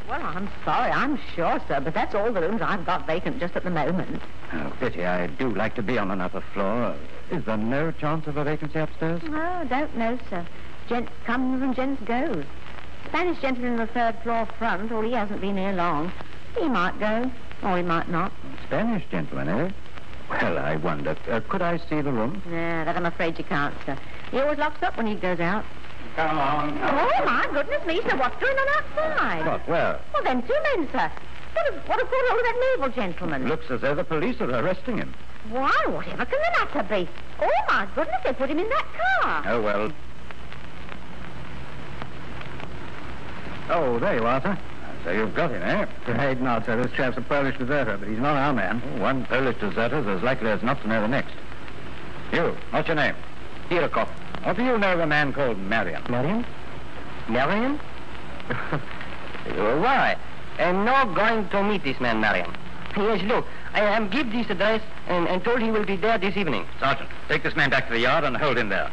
Well, 0.08 0.22
I'm 0.22 0.50
sorry, 0.64 0.92
I'm 0.92 1.20
sure, 1.36 1.60
sir, 1.68 1.82
but 1.82 1.94
that's 1.94 2.16
all 2.16 2.32
the 2.32 2.42
rooms 2.42 2.62
I've 2.62 2.86
got 2.86 3.06
vacant 3.08 3.40
just 3.40 3.56
at 3.56 3.64
the 3.64 3.70
moment. 3.70 4.22
Oh, 4.54 4.72
pity. 4.80 5.04
I 5.04 5.28
do 5.28 5.54
like 5.54 5.76
to 5.76 5.82
be 5.82 5.98
on 5.98 6.12
an 6.12 6.22
upper 6.22 6.42
floor. 6.54 6.96
Is 7.30 7.44
there 7.44 7.58
no 7.58 7.92
chance 7.92 8.26
of 8.28 8.38
a 8.38 8.44
vacancy 8.46 8.80
upstairs? 8.80 9.22
Oh, 9.26 9.66
don't 9.68 9.98
know, 9.98 10.18
sir. 10.30 10.46
Gents 10.88 11.12
comes 11.26 11.62
and 11.62 11.76
gents 11.76 12.02
goes. 12.04 12.46
Spanish 13.10 13.40
gentleman 13.40 13.74
in 13.74 13.78
the 13.78 13.88
third 13.88 14.18
floor 14.22 14.46
front, 14.58 14.92
well, 14.92 15.02
he 15.02 15.14
hasn't 15.14 15.42
been 15.42 15.58
here 15.58 15.72
long. 15.72 16.12
He 16.58 16.68
might 16.68 17.00
go, 17.00 17.32
or 17.64 17.78
he 17.78 17.84
might 17.84 18.10
not. 18.10 18.32
Spanish 18.66 19.04
gentleman, 19.10 19.48
eh? 19.48 19.70
Well, 20.30 20.58
I 20.58 20.76
wonder. 20.76 21.16
Uh, 21.30 21.40
could 21.48 21.62
I 21.62 21.78
see 21.78 22.02
the 22.02 22.12
room? 22.12 22.42
Nah, 22.46 22.84
that 22.84 22.98
I'm 22.98 23.06
afraid 23.06 23.38
you 23.38 23.46
can't, 23.46 23.74
sir. 23.86 23.98
He 24.32 24.40
always 24.40 24.58
locks 24.58 24.84
up 24.84 24.98
when 24.98 25.08
he 25.08 25.16
goes 25.16 25.40
out. 25.40 25.64
Come 26.16 26.38
on. 26.38 26.78
Oh, 26.84 27.26
my 27.26 27.48
goodness 27.54 27.86
me, 27.86 28.02
sir. 28.02 28.18
What's 28.18 28.42
going 28.42 28.58
on 28.58 28.68
outside? 28.78 29.46
What? 29.46 29.68
Where? 29.68 30.00
Well, 30.14 30.24
then, 30.24 30.42
two 30.42 30.56
men, 30.76 30.90
sir. 30.92 31.12
What 31.54 31.74
have, 31.74 31.88
what 31.88 32.00
have 32.00 32.12
got 32.12 32.26
hold 32.28 32.40
of 32.40 32.46
that 32.46 32.76
naval 32.76 32.90
gentleman? 32.90 33.48
Looks 33.48 33.72
as 33.72 33.82
though 33.82 33.96
the 33.96 34.04
police 34.04 34.42
are 34.42 34.50
arresting 34.50 34.98
him. 34.98 35.14
Why, 35.50 35.72
whatever 35.88 36.26
can 36.26 36.40
the 36.40 36.66
matter 36.66 36.84
be? 36.84 37.10
Oh, 37.40 37.50
my 37.70 37.88
goodness, 37.96 38.22
they 38.26 38.34
put 38.34 38.50
him 38.50 38.60
in 38.60 38.68
that 38.68 38.86
car. 39.22 39.44
Oh, 39.48 39.62
well. 39.62 39.92
Oh, 43.70 44.00
there 44.00 44.16
you 44.16 44.26
are, 44.26 44.42
sir. 44.42 44.58
So 45.04 45.12
you've 45.12 45.36
got 45.36 45.52
him, 45.52 45.62
eh? 45.62 45.86
Right 46.08 46.40
not, 46.40 46.66
sir. 46.66 46.82
This 46.82 46.92
chap's 46.94 47.18
a 47.18 47.22
Polish 47.22 47.58
deserter, 47.58 47.98
but 47.98 48.08
he's 48.08 48.20
not 48.20 48.36
our 48.36 48.54
man. 48.54 48.82
One 49.00 49.26
Polish 49.26 49.58
deserter's 49.58 50.08
as 50.08 50.22
likely 50.24 50.50
as 50.50 50.62
not 50.64 50.82
to 50.82 50.88
know 50.88 51.02
the 51.02 51.08
next. 51.08 51.34
You, 52.32 52.56
what's 52.72 52.88
your 52.88 52.96
name? 52.96 53.16
Hirokov. 53.70 54.08
What 54.44 54.58
do 54.58 54.64
you 54.64 54.78
know 54.78 54.94
of 54.94 55.00
a 55.00 55.08
man 55.08 55.34
called 55.34 55.58
Marion? 55.58 56.04
Marion? 56.10 56.46
Marion? 57.30 57.80
Why? 59.46 60.18
I'm 60.60 60.86
not 60.86 61.14
going 61.14 61.48
to 61.50 61.64
meet 61.64 61.84
this 61.84 62.00
man, 62.00 62.20
Marion. 62.20 62.52
Yes, 62.96 63.22
look, 63.24 63.46
I 63.74 63.82
am 63.82 64.10
give 64.10 64.32
this 64.32 64.50
address 64.50 64.82
and, 65.08 65.28
and 65.28 65.44
told 65.44 65.62
he 65.62 65.70
will 65.70 65.86
be 65.86 65.98
there 65.98 66.18
this 66.18 66.36
evening. 66.36 66.66
Sergeant, 66.80 67.10
take 67.30 67.44
this 67.44 67.56
man 67.56 67.70
back 67.70 67.88
to 67.88 67.94
the 67.94 68.00
yard 68.00 68.24
and 68.24 68.36
hold 68.36 68.58
him 68.58 68.70
there. 68.70 68.90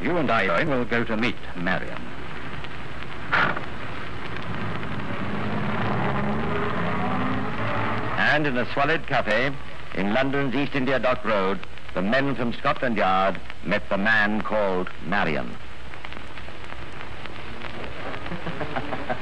You 0.00 0.16
and 0.16 0.30
I 0.30 0.64
will 0.64 0.84
go 0.84 1.04
to 1.04 1.16
meet 1.16 1.36
Marion. 1.56 2.00
And 8.32 8.46
in 8.46 8.56
a 8.56 8.64
squalid 8.70 9.06
cafe 9.06 9.52
in 9.94 10.14
London's 10.14 10.54
East 10.54 10.74
India 10.74 10.98
Dock 10.98 11.22
Road, 11.22 11.60
the 11.92 12.00
men 12.00 12.34
from 12.34 12.54
Scotland 12.54 12.96
Yard 12.96 13.38
met 13.62 13.86
the 13.90 13.98
man 13.98 14.40
called 14.40 14.88
Marion. 15.06 15.54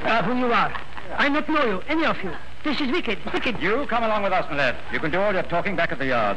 Ah, 0.05 0.23
who 0.23 0.39
you 0.39 0.53
are? 0.53 0.73
I 1.17 1.29
not 1.29 1.49
know 1.49 1.65
you, 1.65 1.83
any 1.89 2.05
of 2.05 2.23
you. 2.23 2.33
This 2.63 2.81
is 2.81 2.91
wicked, 2.91 3.19
wicked. 3.33 3.61
You 3.61 3.85
come 3.87 4.05
along 4.05 4.23
with 4.23 4.33
us, 4.33 4.49
my 4.49 4.57
lad. 4.57 4.77
You 4.93 5.01
can 5.01 5.11
do 5.11 5.21
all 5.21 5.33
your 5.33 5.43
talking 5.43 5.75
back 5.75 5.91
at 5.91 5.99
the 5.99 6.07
yard. 6.07 6.37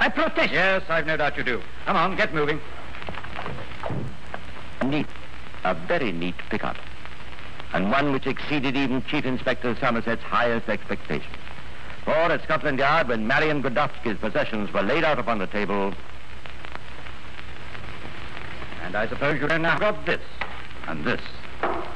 I 0.00 0.08
protest. 0.08 0.52
Yes, 0.52 0.82
I've 0.88 1.06
no 1.06 1.16
doubt 1.16 1.36
you 1.36 1.44
do. 1.44 1.62
Come 1.86 1.96
on, 1.96 2.16
get 2.16 2.34
moving. 2.34 2.60
Neat. 4.84 5.06
A 5.64 5.74
very 5.74 6.10
neat 6.10 6.36
pickup. 6.50 6.76
And 7.72 7.90
one 7.90 8.12
which 8.12 8.26
exceeded 8.26 8.76
even 8.76 9.04
Chief 9.04 9.24
Inspector 9.24 9.76
Somerset's 9.80 10.22
highest 10.22 10.68
expectations. 10.68 11.36
For 12.04 12.12
at 12.12 12.42
Scotland 12.42 12.78
Yard, 12.78 13.08
when 13.08 13.26
Marion 13.26 13.62
Grondkowski's 13.62 14.18
possessions 14.18 14.72
were 14.72 14.82
laid 14.82 15.04
out 15.04 15.18
upon 15.18 15.38
the 15.38 15.46
table, 15.46 15.94
and 18.82 18.96
I 18.96 19.06
suppose 19.08 19.40
you 19.40 19.46
now 19.46 19.78
got 19.78 20.06
this, 20.06 20.20
and 20.88 21.04
this, 21.04 21.20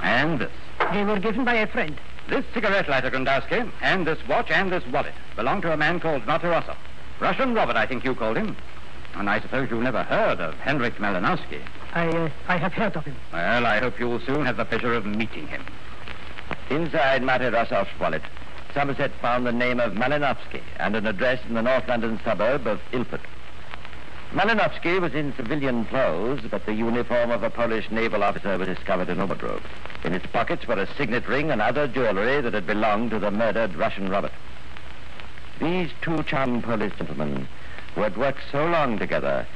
and 0.03 0.39
this. 0.39 0.53
They 0.93 1.05
were 1.05 1.19
given 1.19 1.45
by 1.45 1.55
a 1.55 1.67
friend. 1.67 1.99
This 2.29 2.45
cigarette 2.55 2.89
lighter, 2.89 3.11
Grondkowski, 3.11 3.71
and 3.83 4.07
this 4.07 4.19
watch 4.29 4.51
and 4.51 4.71
this 4.71 4.87
wallet 4.87 5.15
belong 5.37 5.61
to 5.63 5.73
a 5.73 5.77
man 5.77 6.01
called 6.01 6.25
Martirosoff. 6.27 6.77
Russian 7.21 7.55
Robert, 7.55 7.77
I 7.77 7.87
think 7.87 8.05
you 8.05 8.15
called 8.15 8.37
him. 8.37 8.57
And 9.17 9.31
I 9.31 9.41
suppose 9.41 9.71
you've 9.71 9.83
never 9.83 10.03
heard 10.03 10.41
of 10.41 10.55
Henrik 10.55 10.97
Malinowski. 10.97 11.61
I, 11.95 12.09
uh, 12.09 12.31
I 12.49 12.57
have 12.57 12.73
heard 12.73 12.97
of 12.97 13.05
him. 13.05 13.17
Well, 13.33 13.67
I 13.67 13.79
hope 13.79 14.01
you 14.01 14.09
will 14.09 14.21
soon 14.21 14.45
have 14.45 14.57
the 14.57 14.65
pleasure 14.65 14.95
of 14.95 15.07
meeting 15.07 15.47
him. 15.47 15.65
Inside 16.71 17.23
Martirosoff's 17.23 17.99
wallet, 18.01 18.23
Somerset 18.75 19.13
found 19.23 19.47
the 19.47 19.53
name 19.53 19.79
of 19.79 19.93
Malinowski 19.93 20.61
and 20.79 20.97
an 20.97 21.07
address 21.07 21.39
in 21.47 21.55
the 21.55 21.63
North 21.63 21.87
London 21.87 22.19
suburb 22.25 22.67
of 22.67 22.81
Ilford. 22.91 23.21
Malinowski 24.33 25.01
was 25.01 25.15
in 25.15 25.33
civilian 25.37 25.85
clothes, 25.85 26.41
but 26.51 26.67
the 26.67 26.75
uniform 26.75 27.31
of 27.31 27.45
a 27.45 27.51
Polish 27.51 27.89
naval 27.93 28.25
officer 28.25 28.59
was 28.59 28.67
discovered 28.67 29.09
in 29.09 29.21
a 29.21 29.27
wardrobe. 29.27 29.63
In 30.03 30.13
its 30.13 30.27
pockets 30.27 30.67
were 30.67 30.75
a 30.75 30.93
signet 30.97 31.29
ring 31.29 31.53
and 31.53 31.63
other 31.63 31.87
jewelry 31.87 32.41
that 32.41 32.53
had 32.53 32.67
belonged 32.67 33.13
to 33.13 33.21
the 33.21 33.31
murdered 33.31 33.77
Russian 33.77 34.11
Robert. 34.11 34.33
These 35.61 35.91
two 36.03 36.25
charming 36.25 36.63
Polish 36.63 36.95
gentlemen, 36.99 37.47
who 37.95 38.01
had 38.01 38.17
worked 38.17 38.43
so 38.51 38.67
long 38.67 38.99
together, 38.99 39.47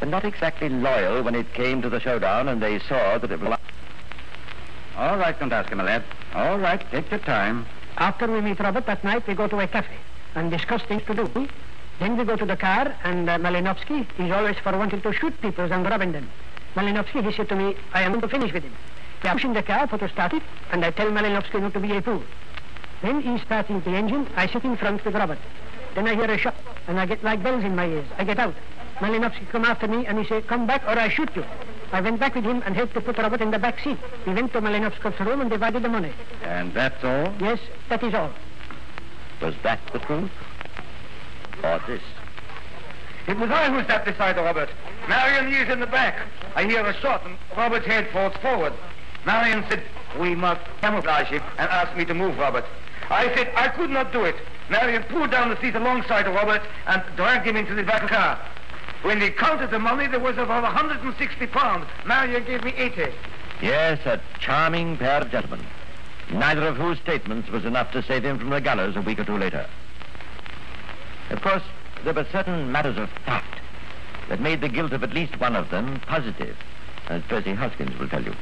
were 0.00 0.06
not 0.06 0.24
exactly 0.24 0.68
loyal 0.68 1.24
when 1.24 1.34
it 1.34 1.52
came 1.52 1.82
to 1.82 1.88
the 1.88 1.98
showdown, 1.98 2.46
and 2.46 2.62
they 2.62 2.78
saw 2.78 3.18
that 3.18 3.32
it 3.32 3.40
was... 3.40 3.58
All 4.96 5.16
right, 5.16 5.36
Grondkowski, 5.36 5.76
my 5.76 5.82
lad. 5.82 6.04
All 6.34 6.60
right, 6.60 6.88
take 6.92 7.10
your 7.10 7.18
time. 7.18 7.66
After 7.98 8.28
we 8.30 8.40
meet 8.40 8.60
Robert 8.60 8.86
that 8.86 9.02
night, 9.02 9.26
we 9.26 9.34
go 9.34 9.48
to 9.48 9.58
a 9.58 9.66
cafe 9.66 9.96
and 10.36 10.52
discuss 10.52 10.82
things 10.82 11.02
to 11.06 11.14
do. 11.14 11.48
Then 11.98 12.16
we 12.16 12.24
go 12.24 12.36
to 12.36 12.46
the 12.46 12.56
car, 12.56 12.94
and 13.02 13.28
uh, 13.28 13.38
Malinowski 13.38 14.06
is 14.20 14.30
always 14.30 14.56
for 14.58 14.70
wanting 14.78 15.00
to 15.02 15.12
shoot 15.12 15.38
people 15.42 15.70
and 15.72 15.84
robbing 15.84 16.12
them. 16.12 16.30
Malinowski, 16.76 17.24
he 17.24 17.32
said 17.32 17.48
to 17.48 17.56
me, 17.56 17.74
I 17.92 18.02
am 18.02 18.12
going 18.12 18.20
to 18.20 18.28
finish 18.28 18.52
with 18.52 18.62
him. 18.62 18.72
We 19.24 19.28
are 19.28 19.32
pushing 19.32 19.52
the 19.52 19.64
car 19.64 19.88
for 19.88 19.98
to 19.98 20.08
start 20.10 20.32
it, 20.32 20.44
and 20.70 20.84
I 20.84 20.92
tell 20.92 21.10
Malinowski 21.10 21.60
not 21.60 21.72
to 21.74 21.80
be 21.80 21.96
a 21.96 22.00
fool. 22.00 22.22
Then 23.02 23.20
he 23.20 23.36
starting 23.40 23.80
the 23.80 23.90
engine, 23.90 24.28
I 24.36 24.46
sit 24.46 24.62
in 24.62 24.76
front 24.76 25.04
with 25.04 25.16
Robert. 25.16 25.40
Then 25.96 26.06
I 26.06 26.14
hear 26.14 26.30
a 26.30 26.38
shot, 26.38 26.54
and 26.86 27.00
I 27.00 27.06
get 27.06 27.24
like 27.24 27.42
bells 27.42 27.64
in 27.64 27.74
my 27.74 27.86
ears. 27.88 28.06
I 28.16 28.22
get 28.22 28.38
out. 28.38 28.54
Malinowski 29.00 29.48
come 29.48 29.64
after 29.64 29.88
me, 29.88 30.06
and 30.06 30.20
he 30.20 30.24
say, 30.24 30.40
come 30.42 30.68
back 30.68 30.84
or 30.84 30.96
I 30.96 31.08
shoot 31.08 31.34
you. 31.34 31.44
I 31.92 32.00
went 32.00 32.20
back 32.20 32.34
with 32.34 32.44
him 32.44 32.62
and 32.66 32.76
helped 32.76 32.94
to 32.94 33.00
put 33.00 33.16
Robert 33.16 33.40
in 33.40 33.50
the 33.50 33.58
back 33.58 33.80
seat. 33.80 33.98
We 34.26 34.34
went 34.34 34.52
to 34.52 34.60
Malinowski's 34.60 35.18
room 35.20 35.40
and 35.40 35.50
divided 35.50 35.82
the 35.82 35.88
money. 35.88 36.12
And 36.42 36.72
that's 36.74 37.02
all? 37.02 37.34
Yes, 37.40 37.58
that 37.88 38.02
is 38.02 38.14
all. 38.14 38.30
Was 39.40 39.54
that 39.62 39.80
the 39.92 39.98
truth? 40.00 40.30
Or 41.62 41.80
this? 41.86 42.02
It 43.26 43.38
was 43.38 43.50
I 43.50 43.70
who 43.70 43.86
sat 43.86 44.04
beside 44.04 44.36
Robert. 44.36 44.70
Marion 45.08 45.52
is 45.52 45.70
in 45.70 45.80
the 45.80 45.86
back. 45.86 46.20
I 46.54 46.64
hear 46.64 46.84
a 46.84 46.94
shot 47.00 47.24
and 47.26 47.36
Robert's 47.56 47.86
head 47.86 48.08
falls 48.10 48.34
forward. 48.36 48.72
Marion 49.24 49.64
said, 49.68 49.82
we 50.18 50.34
must 50.34 50.60
camouflage 50.80 51.28
him 51.28 51.42
and 51.58 51.68
asked 51.70 51.96
me 51.96 52.04
to 52.04 52.14
move 52.14 52.38
Robert. 52.38 52.64
I 53.10 53.34
said 53.34 53.50
I 53.56 53.68
could 53.68 53.90
not 53.90 54.12
do 54.12 54.24
it. 54.24 54.36
Marion 54.70 55.02
pulled 55.04 55.30
down 55.30 55.48
the 55.48 55.60
seat 55.60 55.74
alongside 55.74 56.26
of 56.26 56.34
Robert 56.34 56.62
and 56.86 57.02
dragged 57.16 57.46
him 57.46 57.56
into 57.56 57.74
the 57.74 57.82
back 57.82 58.08
car. 58.08 58.38
When 59.02 59.20
they 59.20 59.30
counted 59.30 59.70
the 59.70 59.78
money, 59.78 60.06
there 60.06 60.20
was 60.20 60.36
about 60.38 60.64
160 60.64 61.46
pounds. 61.46 61.86
Marion 62.04 62.44
gave 62.44 62.64
me 62.64 62.72
80. 62.76 63.12
Yes, 63.62 64.04
a 64.06 64.20
charming 64.38 64.96
pair 64.96 65.20
of 65.20 65.30
gentlemen, 65.30 65.64
neither 66.30 66.66
of 66.66 66.76
whose 66.76 66.98
statements 66.98 67.48
was 67.48 67.64
enough 67.64 67.92
to 67.92 68.02
save 68.02 68.24
him 68.24 68.38
from 68.38 68.50
the 68.50 68.60
gallows 68.60 68.96
a 68.96 69.00
week 69.00 69.18
or 69.18 69.24
two 69.24 69.38
later. 69.38 69.66
Of 71.30 71.42
course, 71.42 71.62
there 72.04 72.14
were 72.14 72.26
certain 72.30 72.70
matters 72.72 72.96
of 72.96 73.10
fact 73.24 73.60
that 74.28 74.40
made 74.40 74.60
the 74.60 74.68
guilt 74.68 74.92
of 74.92 75.02
at 75.02 75.14
least 75.14 75.38
one 75.40 75.56
of 75.56 75.70
them 75.70 76.00
positive, 76.06 76.56
as 77.08 77.22
Percy 77.22 77.54
Hoskins 77.54 77.98
will 77.98 78.08
tell 78.08 78.22
you. 78.22 78.34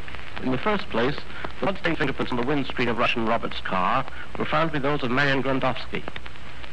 In 0.43 0.53
the 0.53 0.59
first 0.59 0.89
place, 0.91 1.17
the 1.61 1.67
bloodstained 1.67 1.99
fingerprints 1.99 2.33
on 2.33 2.39
the 2.39 2.45
windscreen 2.47 2.89
of 2.89 2.99
Russian 2.99 3.27
Robert's 3.27 3.61
car 3.61 4.05
were 4.39 4.45
found 4.45 4.73
to 4.73 4.79
be 4.79 4.83
those 4.83 5.03
of 5.03 5.11
Marion 5.11 5.43
Grondkowski. 5.43 6.03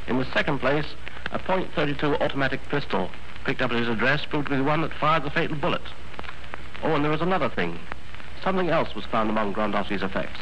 In 0.07 0.17
the 0.17 0.25
second 0.33 0.59
place, 0.59 0.85
a 1.31 1.39
.32 1.39 2.19
automatic 2.21 2.61
pistol 2.69 3.09
picked 3.43 3.61
up 3.61 3.71
at 3.71 3.77
his 3.77 3.87
address 3.87 4.25
proved 4.25 4.47
to 4.47 4.51
be 4.51 4.57
the 4.57 4.63
one 4.63 4.81
that 4.81 4.93
fired 4.93 5.23
the 5.23 5.29
fatal 5.29 5.55
bullet. 5.55 5.81
Oh, 6.83 6.95
and 6.95 7.03
there 7.03 7.11
was 7.11 7.21
another 7.21 7.49
thing. 7.49 7.79
Something 8.43 8.69
else 8.69 8.93
was 8.95 9.05
found 9.05 9.29
among 9.29 9.53
Grondkowski's 9.53 10.03
effects. 10.03 10.39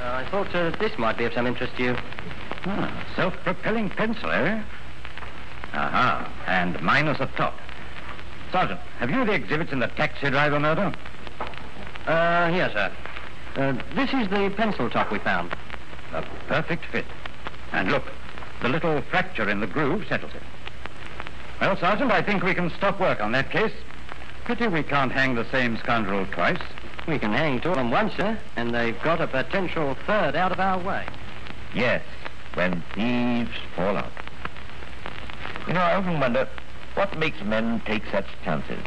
Uh, 0.00 0.04
I 0.04 0.26
thought 0.30 0.54
uh, 0.54 0.70
this 0.78 0.98
might 0.98 1.16
be 1.16 1.24
of 1.24 1.32
some 1.32 1.46
interest 1.46 1.76
to 1.76 1.82
you. 1.82 1.96
Ah, 2.64 3.04
self-propelling 3.16 3.90
pencil, 3.90 4.30
eh? 4.30 4.62
Aha, 5.72 6.30
and 6.46 6.80
minus 6.82 7.20
a 7.20 7.26
top. 7.36 7.58
Sergeant, 8.50 8.80
have 8.98 9.10
you 9.10 9.24
the 9.24 9.32
exhibits 9.32 9.72
in 9.72 9.78
the 9.78 9.86
taxi 9.88 10.28
driver 10.28 10.60
murder? 10.60 10.92
Uh, 12.06 12.50
here, 12.50 12.70
sir. 12.72 12.92
Uh, 13.56 13.72
this 13.94 14.12
is 14.12 14.28
the 14.28 14.52
pencil 14.56 14.90
top 14.90 15.10
we 15.10 15.18
found. 15.18 15.54
A 16.12 16.22
perfect 16.46 16.84
fit. 16.86 17.06
And 17.72 17.90
look, 17.90 18.04
the 18.62 18.68
little 18.68 19.02
fracture 19.02 19.50
in 19.50 19.60
the 19.60 19.66
groove 19.66 20.06
settles 20.08 20.32
it. 20.34 20.42
Well, 21.60 21.76
Sergeant, 21.76 22.12
I 22.12 22.22
think 22.22 22.42
we 22.42 22.54
can 22.54 22.70
stop 22.70 23.00
work 23.00 23.20
on 23.20 23.32
that 23.32 23.50
case. 23.50 23.72
Pity 24.44 24.68
we 24.68 24.82
can't 24.82 25.12
hang 25.12 25.34
the 25.34 25.44
same 25.50 25.76
scoundrel 25.78 26.26
twice. 26.26 26.60
We 27.06 27.18
can 27.18 27.32
hang 27.32 27.60
two 27.60 27.70
of 27.70 27.76
them 27.76 27.90
once, 27.90 28.14
sir, 28.14 28.38
and 28.56 28.72
they've 28.72 29.00
got 29.02 29.20
a 29.20 29.26
potential 29.26 29.96
third 30.06 30.36
out 30.36 30.52
of 30.52 30.60
our 30.60 30.78
way. 30.78 31.04
Yes, 31.74 32.02
when 32.54 32.82
thieves 32.94 33.50
fall 33.74 33.96
out. 33.96 34.12
You 35.66 35.74
know, 35.74 35.80
I 35.80 35.94
often 35.94 36.20
wonder 36.20 36.48
what 36.94 37.18
makes 37.18 37.42
men 37.42 37.80
take 37.84 38.02
such 38.12 38.26
chances. 38.44 38.84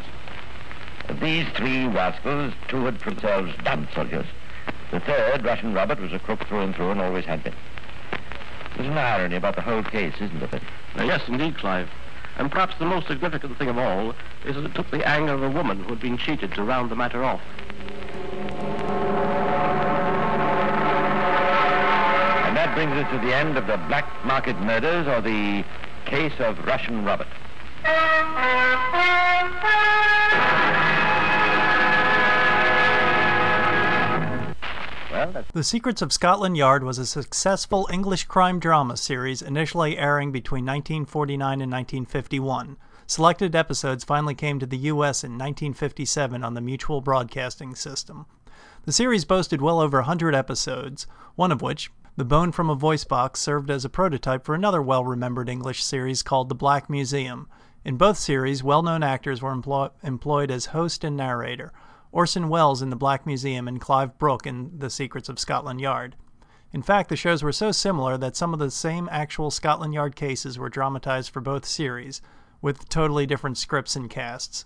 Of 1.08 1.20
these 1.20 1.46
three 1.54 1.86
rascals, 1.86 2.52
two 2.68 2.84
had 2.86 2.98
themselves 3.00 3.52
damn 3.62 3.88
soldiers. 3.92 4.26
The 4.90 5.00
third, 5.00 5.44
Russian 5.44 5.74
Robert, 5.74 6.00
was 6.00 6.12
a 6.12 6.18
crook 6.18 6.46
through 6.46 6.60
and 6.60 6.74
through 6.74 6.92
and 6.92 7.00
always 7.00 7.24
had 7.26 7.44
been. 7.44 7.54
There's 8.76 8.88
an 8.88 8.98
irony 8.98 9.36
about 9.36 9.56
the 9.56 9.62
whole 9.62 9.82
case, 9.82 10.14
isn't 10.20 10.38
there? 10.38 10.60
Uh, 10.98 11.04
yes, 11.04 11.22
indeed, 11.28 11.56
Clive. 11.56 11.88
And 12.38 12.50
perhaps 12.50 12.74
the 12.78 12.84
most 12.84 13.06
significant 13.06 13.56
thing 13.56 13.68
of 13.68 13.78
all 13.78 14.14
is 14.44 14.54
that 14.56 14.64
it 14.64 14.74
took 14.74 14.90
the 14.90 15.06
anger 15.08 15.32
of 15.32 15.42
a 15.42 15.48
woman 15.48 15.82
who 15.84 15.90
had 15.90 16.00
been 16.00 16.18
cheated 16.18 16.52
to 16.52 16.62
round 16.62 16.90
the 16.90 16.96
matter 16.96 17.24
off. 17.24 17.40
And 22.44 22.56
that 22.56 22.74
brings 22.74 22.92
brings 22.92 23.06
us 23.06 23.12
to 23.12 23.26
the 23.26 23.34
end 23.34 23.56
of 23.56 23.66
the 23.66 23.78
Black 23.88 24.06
Market 24.26 24.60
Murders 24.60 25.06
or 25.06 25.22
the 25.22 25.64
case 26.04 26.34
of 26.38 26.62
Russian 26.66 27.04
Robert. 27.04 27.26
The 35.54 35.64
Secrets 35.64 36.02
of 36.02 36.12
Scotland 36.12 36.58
Yard 36.58 36.84
was 36.84 36.98
a 36.98 37.06
successful 37.06 37.88
English 37.90 38.24
crime 38.24 38.60
drama 38.60 38.98
series 38.98 39.40
initially 39.40 39.96
airing 39.96 40.30
between 40.30 40.66
1949 40.66 41.62
and 41.62 41.72
1951. 41.72 42.76
Selected 43.06 43.56
episodes 43.56 44.04
finally 44.04 44.34
came 44.34 44.58
to 44.58 44.66
the 44.66 44.76
U.S. 44.76 45.24
in 45.24 45.32
1957 45.32 46.44
on 46.44 46.52
the 46.52 46.60
Mutual 46.60 47.00
Broadcasting 47.00 47.74
System. 47.74 48.26
The 48.84 48.92
series 48.92 49.24
boasted 49.24 49.62
well 49.62 49.80
over 49.80 50.00
100 50.00 50.34
episodes, 50.34 51.06
one 51.34 51.50
of 51.50 51.62
which, 51.62 51.90
The 52.16 52.24
Bone 52.26 52.52
from 52.52 52.68
a 52.68 52.74
Voice 52.74 53.04
Box, 53.04 53.40
served 53.40 53.70
as 53.70 53.86
a 53.86 53.88
prototype 53.88 54.44
for 54.44 54.54
another 54.54 54.82
well 54.82 55.02
remembered 55.06 55.48
English 55.48 55.82
series 55.82 56.22
called 56.22 56.50
The 56.50 56.54
Black 56.54 56.90
Museum. 56.90 57.48
In 57.86 57.96
both 57.96 58.18
series, 58.18 58.62
well 58.62 58.82
known 58.82 59.02
actors 59.02 59.40
were 59.40 59.52
employ- 59.52 59.88
employed 60.02 60.50
as 60.50 60.66
host 60.66 61.04
and 61.04 61.16
narrator 61.16 61.72
Orson 62.16 62.48
Welles 62.48 62.80
in 62.80 62.88
The 62.88 62.96
Black 62.96 63.26
Museum 63.26 63.68
and 63.68 63.78
Clive 63.78 64.16
Brook 64.16 64.46
in 64.46 64.78
The 64.78 64.88
Secrets 64.88 65.28
of 65.28 65.38
Scotland 65.38 65.82
Yard. 65.82 66.16
In 66.72 66.80
fact, 66.80 67.10
the 67.10 67.14
shows 67.14 67.42
were 67.42 67.52
so 67.52 67.70
similar 67.72 68.16
that 68.16 68.34
some 68.34 68.54
of 68.54 68.58
the 68.58 68.70
same 68.70 69.06
actual 69.12 69.50
Scotland 69.50 69.92
Yard 69.92 70.16
cases 70.16 70.58
were 70.58 70.70
dramatized 70.70 71.30
for 71.30 71.42
both 71.42 71.66
series, 71.66 72.22
with 72.62 72.88
totally 72.88 73.26
different 73.26 73.58
scripts 73.58 73.96
and 73.96 74.08
casts. 74.08 74.64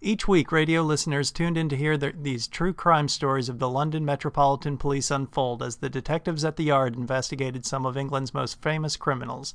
Each 0.00 0.26
week, 0.26 0.50
radio 0.50 0.80
listeners 0.80 1.30
tuned 1.30 1.58
in 1.58 1.68
to 1.68 1.76
hear 1.76 1.98
the, 1.98 2.14
these 2.18 2.48
true 2.48 2.72
crime 2.72 3.08
stories 3.08 3.50
of 3.50 3.58
the 3.58 3.68
London 3.68 4.02
Metropolitan 4.02 4.78
Police 4.78 5.10
unfold 5.10 5.62
as 5.62 5.76
the 5.76 5.90
detectives 5.90 6.46
at 6.46 6.56
the 6.56 6.64
Yard 6.64 6.96
investigated 6.96 7.66
some 7.66 7.84
of 7.84 7.98
England's 7.98 8.32
most 8.32 8.62
famous 8.62 8.96
criminals. 8.96 9.52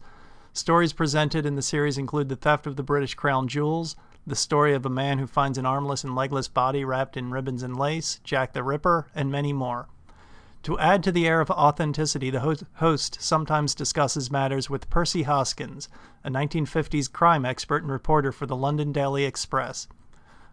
Stories 0.53 0.93
presented 0.93 1.47
in 1.47 1.55
the 1.55 1.63
series 1.63 1.97
include 1.97 2.29
the 2.29 2.35
theft 2.35 2.67
of 2.67 2.75
the 2.75 2.83
British 2.83 3.15
Crown 3.15 3.47
jewels, 3.47 3.95
the 4.29 4.35
story 4.35 4.75
of 4.75 4.85
a 4.85 4.89
man 4.89 5.17
who 5.17 5.25
finds 5.25 5.57
an 5.57 5.65
armless 5.65 6.03
and 6.03 6.15
legless 6.15 6.47
body 6.47 6.85
wrapped 6.85 7.17
in 7.17 7.31
ribbons 7.31 7.63
and 7.63 7.75
lace, 7.75 8.19
Jack 8.23 8.53
the 8.53 8.63
Ripper, 8.63 9.07
and 9.15 9.31
many 9.31 9.51
more. 9.51 9.87
To 10.63 10.77
add 10.77 11.03
to 11.03 11.11
the 11.11 11.27
air 11.27 11.41
of 11.41 11.49
authenticity, 11.49 12.29
the 12.29 12.65
host 12.75 13.17
sometimes 13.21 13.73
discusses 13.73 14.29
matters 14.29 14.69
with 14.69 14.89
Percy 14.89 15.23
Hoskins, 15.23 15.89
a 16.23 16.29
1950s 16.29 17.11
crime 17.11 17.43
expert 17.43 17.81
and 17.81 17.91
reporter 17.91 18.31
for 18.31 18.45
the 18.45 18.55
London 18.55 18.91
Daily 18.91 19.23
Express. 19.23 19.87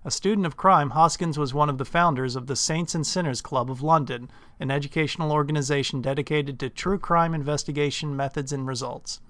A 0.06 0.10
student 0.10 0.46
of 0.46 0.56
crime, 0.56 0.90
Hoskins 0.90 1.36
was 1.36 1.52
one 1.52 1.68
of 1.68 1.78
the 1.78 1.84
founders 1.84 2.36
of 2.36 2.46
the 2.46 2.56
Saints 2.56 2.94
and 2.94 3.06
Sinners 3.06 3.42
Club 3.42 3.70
of 3.70 3.82
London, 3.82 4.30
an 4.58 4.70
educational 4.70 5.32
organization 5.32 6.00
dedicated 6.00 6.58
to 6.60 6.70
true 6.70 6.98
crime 6.98 7.34
investigation 7.34 8.16
methods 8.16 8.52
and 8.52 8.66
results. 8.66 9.20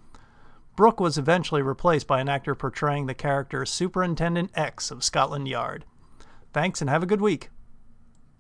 Brook 0.77 1.01
was 1.01 1.17
eventually 1.17 1.63
replaced 1.63 2.07
by 2.07 2.21
an 2.21 2.29
actor 2.29 2.55
portraying 2.55 3.07
the 3.07 3.15
character 3.15 3.65
Superintendent 3.65 4.51
X 4.55 4.91
of 4.91 5.03
Scotland 5.03 5.49
Yard. 5.49 5.87
Thanks 6.53 6.83
and 6.83 6.91
have 6.91 7.03
a 7.03 7.07
good 7.07 7.23
week. 7.23 7.49